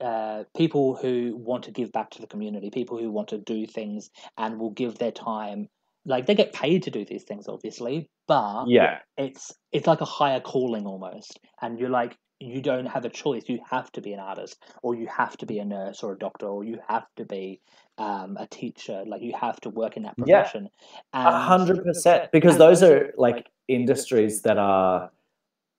[0.03, 3.66] uh, people who want to give back to the community, people who want to do
[3.66, 5.68] things and will give their time.
[6.05, 8.98] Like they get paid to do these things, obviously, but yeah.
[9.16, 13.44] it's it's like a higher calling almost, and you're like you don't have a choice.
[13.46, 16.18] You have to be an artist, or you have to be a nurse or a
[16.18, 17.61] doctor, or you have to be
[17.98, 19.05] um, a teacher.
[19.07, 20.42] Like you have to work in that Yeah.
[20.42, 20.70] profession.
[21.12, 25.12] A hundred percent, because those are like industries that are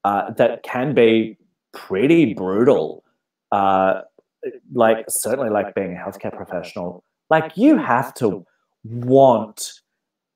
[0.06, 1.38] uh, that can be
[1.74, 3.04] pretty brutal.
[3.52, 4.02] Uh,
[4.74, 8.46] like certainly, like being a healthcare professional, like you have to
[8.84, 9.74] want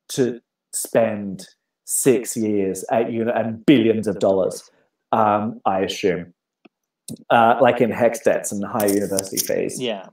[0.09, 0.39] to
[0.73, 1.47] spend
[1.85, 4.69] six years at uni and billions of dollars.
[5.11, 6.33] Um, I assume,
[7.29, 9.79] uh, like in HECS debts and high university fees.
[9.79, 10.07] Yeah,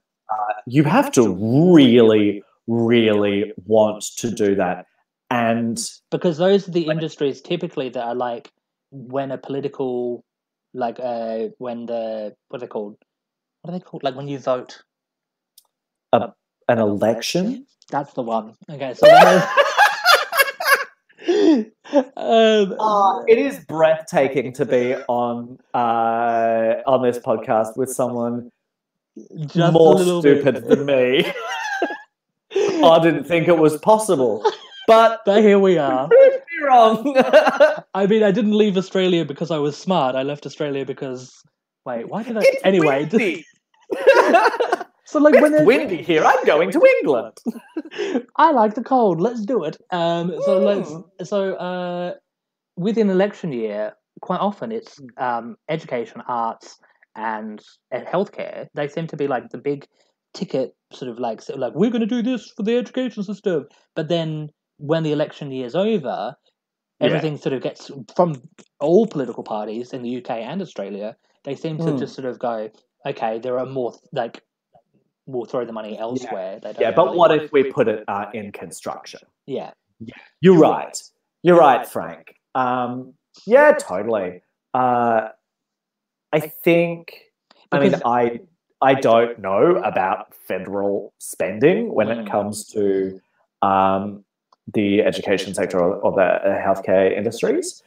[0.66, 1.34] you have to
[1.74, 4.86] really, really want to do that.
[5.30, 5.78] And
[6.10, 8.50] because those are the industries typically that are like
[8.90, 10.24] when a political,
[10.72, 12.96] like uh, when the what are they called?
[13.64, 14.02] What are they called?
[14.04, 14.82] Like when you vote.
[16.12, 16.28] an
[16.68, 18.52] election, That's the one.
[18.70, 19.06] Okay, so
[22.14, 28.50] um, Uh, it is breathtaking to be on uh, on this podcast with someone
[29.46, 30.42] just a more little bit.
[30.42, 31.32] stupid than me.
[32.84, 34.44] I didn't think it was possible,
[34.86, 36.06] but But here we are.
[36.08, 37.14] me wrong.
[37.94, 40.16] I mean, I didn't leave Australia because I was smart.
[40.16, 41.32] I left Australia because
[41.86, 42.40] wait, why did I?
[42.44, 43.46] It's anyway, windy.
[45.04, 46.24] so like when it's windy here.
[46.24, 47.38] I'm going to England.
[48.36, 49.20] I like the cold.
[49.20, 49.76] Let's do it.
[49.90, 50.90] Um, so let's.
[50.90, 51.04] Mm.
[51.24, 52.14] So uh,
[52.76, 56.78] with an election year, quite often it's um, education, arts,
[57.16, 57.60] and
[57.94, 58.66] uh, healthcare.
[58.74, 59.86] They seem to be like the big
[60.32, 63.66] ticket, sort of like so like we're going to do this for the education system.
[63.94, 66.34] But then when the election year is over,
[67.00, 67.06] Yeah.
[67.06, 68.42] everything sort of gets from
[68.80, 71.16] all political parties in the UK and Australia.
[71.44, 71.98] They seem to Mm.
[71.98, 72.70] just sort of go,
[73.06, 74.42] okay, there are more like.
[75.26, 76.60] We'll throw the money elsewhere.
[76.60, 79.20] They don't Yeah, but what if we put it uh, in construction?
[79.46, 79.70] Yeah,
[80.42, 81.02] You're right.
[81.42, 82.34] You're right, Frank.
[82.54, 83.14] Um,
[83.46, 84.42] yeah, totally.
[84.74, 85.28] Uh,
[86.32, 87.22] I think.
[87.72, 88.40] I mean, I
[88.82, 92.20] I don't know about federal spending when Mm.
[92.26, 93.18] it comes to
[93.62, 94.24] um,
[94.74, 97.82] the education sector or, or the uh, healthcare industries.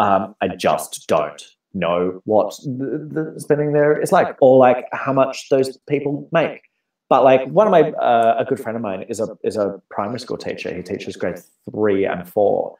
[0.00, 1.42] Um, I just don't
[1.74, 6.62] know what the, the spending there is like, or like how much those people make.
[7.08, 9.80] But like one of my uh, a good friend of mine is a is a
[9.90, 10.72] primary school teacher.
[10.72, 11.40] He teaches grade
[11.70, 12.76] three and four,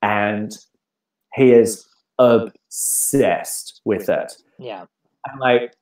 [0.00, 0.56] and
[1.34, 1.86] he is
[2.18, 4.32] obsessed with it.
[4.58, 4.86] yeah.
[5.26, 5.74] And like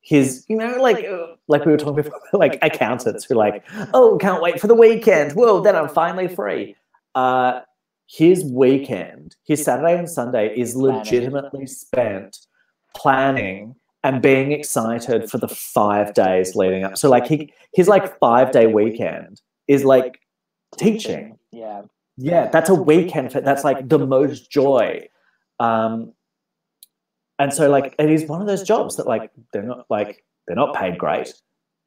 [0.00, 1.04] his, you know, like
[1.48, 5.32] like we were talking before, like accountants who like, oh, can't wait for the weekend.
[5.32, 6.76] Whoa, then I'm finally free.
[7.14, 7.60] Uh,
[8.06, 12.38] his weekend, his Saturday and Sunday, is legitimately spent
[12.94, 16.96] planning and being excited for the five days leading up.
[16.96, 20.20] So like he his like five day weekend is like
[20.78, 21.38] teaching.
[21.50, 21.82] Yeah.
[22.16, 23.32] yeah, that's a weekend.
[23.32, 25.08] For, that's like the most joy.
[25.58, 26.12] Um,
[27.38, 30.56] and so like it is one of those jobs that like they're not like they're
[30.56, 31.34] not paid great.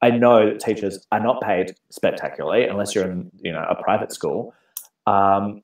[0.01, 4.11] I know that teachers are not paid spectacularly unless you're in you know a private
[4.11, 4.53] school,
[5.07, 5.63] um,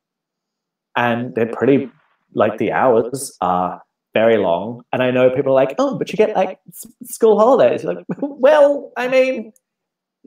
[0.95, 1.89] and they're pretty
[2.33, 3.81] like the hours are
[4.13, 4.83] very long.
[4.93, 6.59] And I know people are like, oh, but you get like
[7.03, 7.83] school holidays.
[7.83, 9.51] You're like, well, I mean,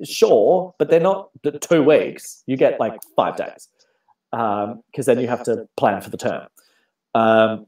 [0.04, 2.42] sure, but they're not the two weeks.
[2.46, 3.68] You get like five days
[4.30, 6.46] because um, then you have to plan for the term.
[7.14, 7.66] Um,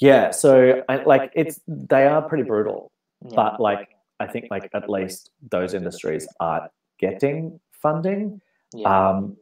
[0.00, 2.90] yeah, so I, like it's they are pretty brutal,
[3.34, 3.88] but like
[4.20, 8.40] I think like at least those industries are getting funding.
[8.84, 9.36] Um,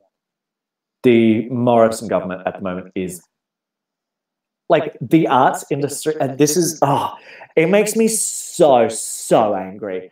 [1.02, 3.22] the Morrison government at the moment is
[4.68, 7.14] like the arts industry, and this is oh,
[7.56, 10.10] it makes me so so angry.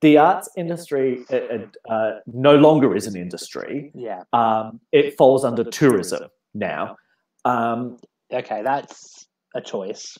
[0.00, 3.92] The arts industry uh, uh, no longer is an industry.
[3.94, 6.96] Yeah, um, it falls under tourism now.
[7.44, 7.98] Um,
[8.32, 10.18] okay, that's a choice.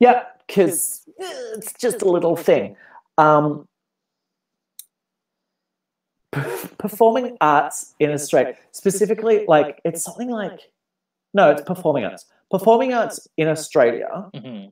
[0.00, 2.76] Yeah, because it's just a little thing.
[3.18, 3.68] Um,
[6.78, 10.60] performing arts in Australia, specifically, like it's something like
[11.34, 14.68] no, it's performing arts performing arts in Australia mm-hmm.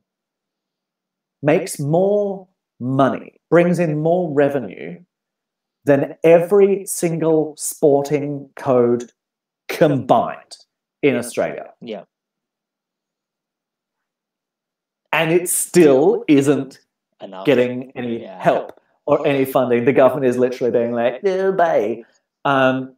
[1.42, 2.46] makes more
[2.78, 5.00] money, brings in more revenue
[5.84, 9.10] than every single sporting code
[9.68, 10.56] combined
[11.02, 11.72] in Australia.
[11.80, 12.04] Yeah.
[15.12, 16.80] And it still isn't
[17.22, 17.46] Enough.
[17.46, 18.40] getting any yeah.
[18.40, 18.79] help
[19.10, 19.84] or any funding.
[19.84, 22.04] The government is literally being like, no, bye.
[22.44, 22.94] Um,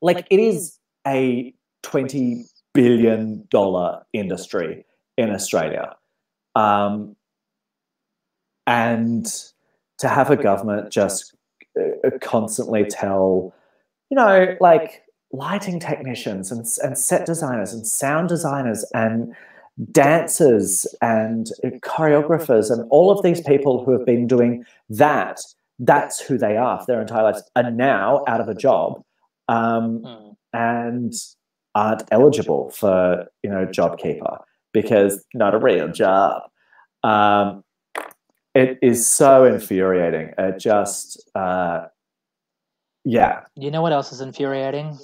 [0.00, 4.86] like it is a 20 billion dollar industry
[5.18, 5.96] in Australia.
[6.54, 7.16] Um,
[8.68, 9.26] and
[9.98, 11.34] to have a government just
[11.76, 13.52] uh, constantly tell,
[14.10, 19.34] you know, like lighting technicians and, and set designers and sound designers and
[19.90, 21.48] dancers and
[21.82, 25.40] choreographers and all of these people who have been doing that,
[25.78, 29.02] that's who they are for their entire lives, are now out of a job.
[29.48, 30.36] Um, mm.
[30.52, 31.12] And
[31.74, 34.38] aren't eligible for you know JobKeeper
[34.72, 36.42] because not a real job.
[37.02, 37.64] Um,
[38.54, 40.32] it is so infuriating.
[40.38, 41.86] It just, uh,
[43.04, 43.40] yeah.
[43.56, 44.98] You know what else is infuriating?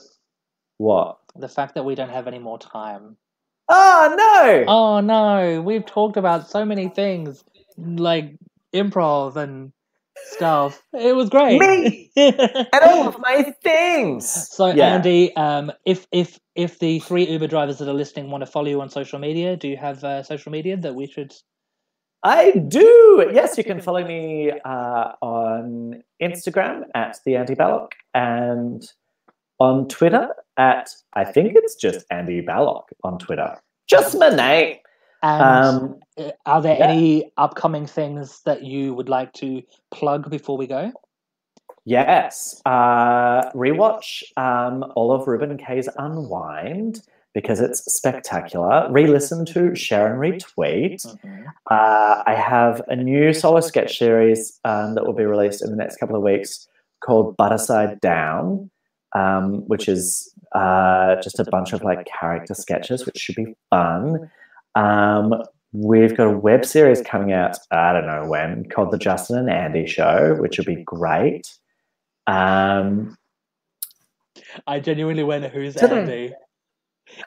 [0.78, 1.18] What?
[1.36, 3.16] The fact that we don't have any more time.
[3.72, 4.64] Oh no!
[4.66, 5.62] Oh no!
[5.62, 7.44] We've talked about so many things
[7.78, 8.36] like
[8.74, 9.72] improv and
[10.24, 10.82] stuff.
[10.92, 11.60] It was great.
[11.60, 14.28] Me and all of my things.
[14.28, 14.94] So yeah.
[14.94, 18.68] Andy, um, if if if the three Uber drivers that are listening want to follow
[18.68, 21.32] you on social media, do you have uh, social media that we should?
[22.22, 23.30] I do.
[23.32, 28.82] Yes, you can follow me uh, on Instagram at the Andy Ballock and
[29.60, 33.60] on Twitter at I think it's just Andy Ballock on Twitter.
[33.88, 34.76] Just my name.
[35.22, 36.88] And um, uh, are there yeah.
[36.88, 40.92] any upcoming things that you would like to plug before we go?
[41.84, 42.60] Yes.
[42.64, 47.02] Uh, rewatch um, all of Reuben Kaye's Unwind
[47.34, 48.90] because it's spectacular.
[48.90, 51.06] Re listen to, share, and retweet.
[51.06, 51.42] Mm-hmm.
[51.70, 55.76] Uh, I have a new solo sketch series um, that will be released in the
[55.76, 56.66] next couple of weeks
[57.04, 58.70] called Butterside Down,
[59.14, 64.30] um, which is uh, just a bunch of like character sketches, which should be fun.
[64.74, 65.34] Um,
[65.72, 69.50] we've got a web series coming out, I don't know when, called The Justin and
[69.50, 71.52] Andy Show, which will be great.
[72.26, 73.16] Um,
[74.66, 76.32] I genuinely went, Who's Andy?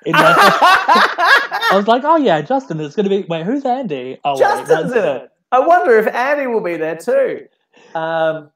[0.14, 3.26] I was like, Oh, yeah, Justin, it's going to be.
[3.28, 4.20] Wait, who's Andy?
[4.24, 5.30] Oh, Justin's wait, in it.
[5.52, 7.48] I wonder if Andy will be there too.
[7.94, 8.50] Um,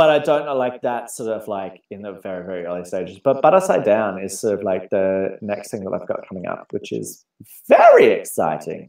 [0.00, 3.18] but I don't know like that sort of like in the very very early stages.
[3.22, 6.68] But Butterside Down is sort of like the next thing that I've got coming up,
[6.70, 7.26] which is
[7.68, 8.88] very exciting.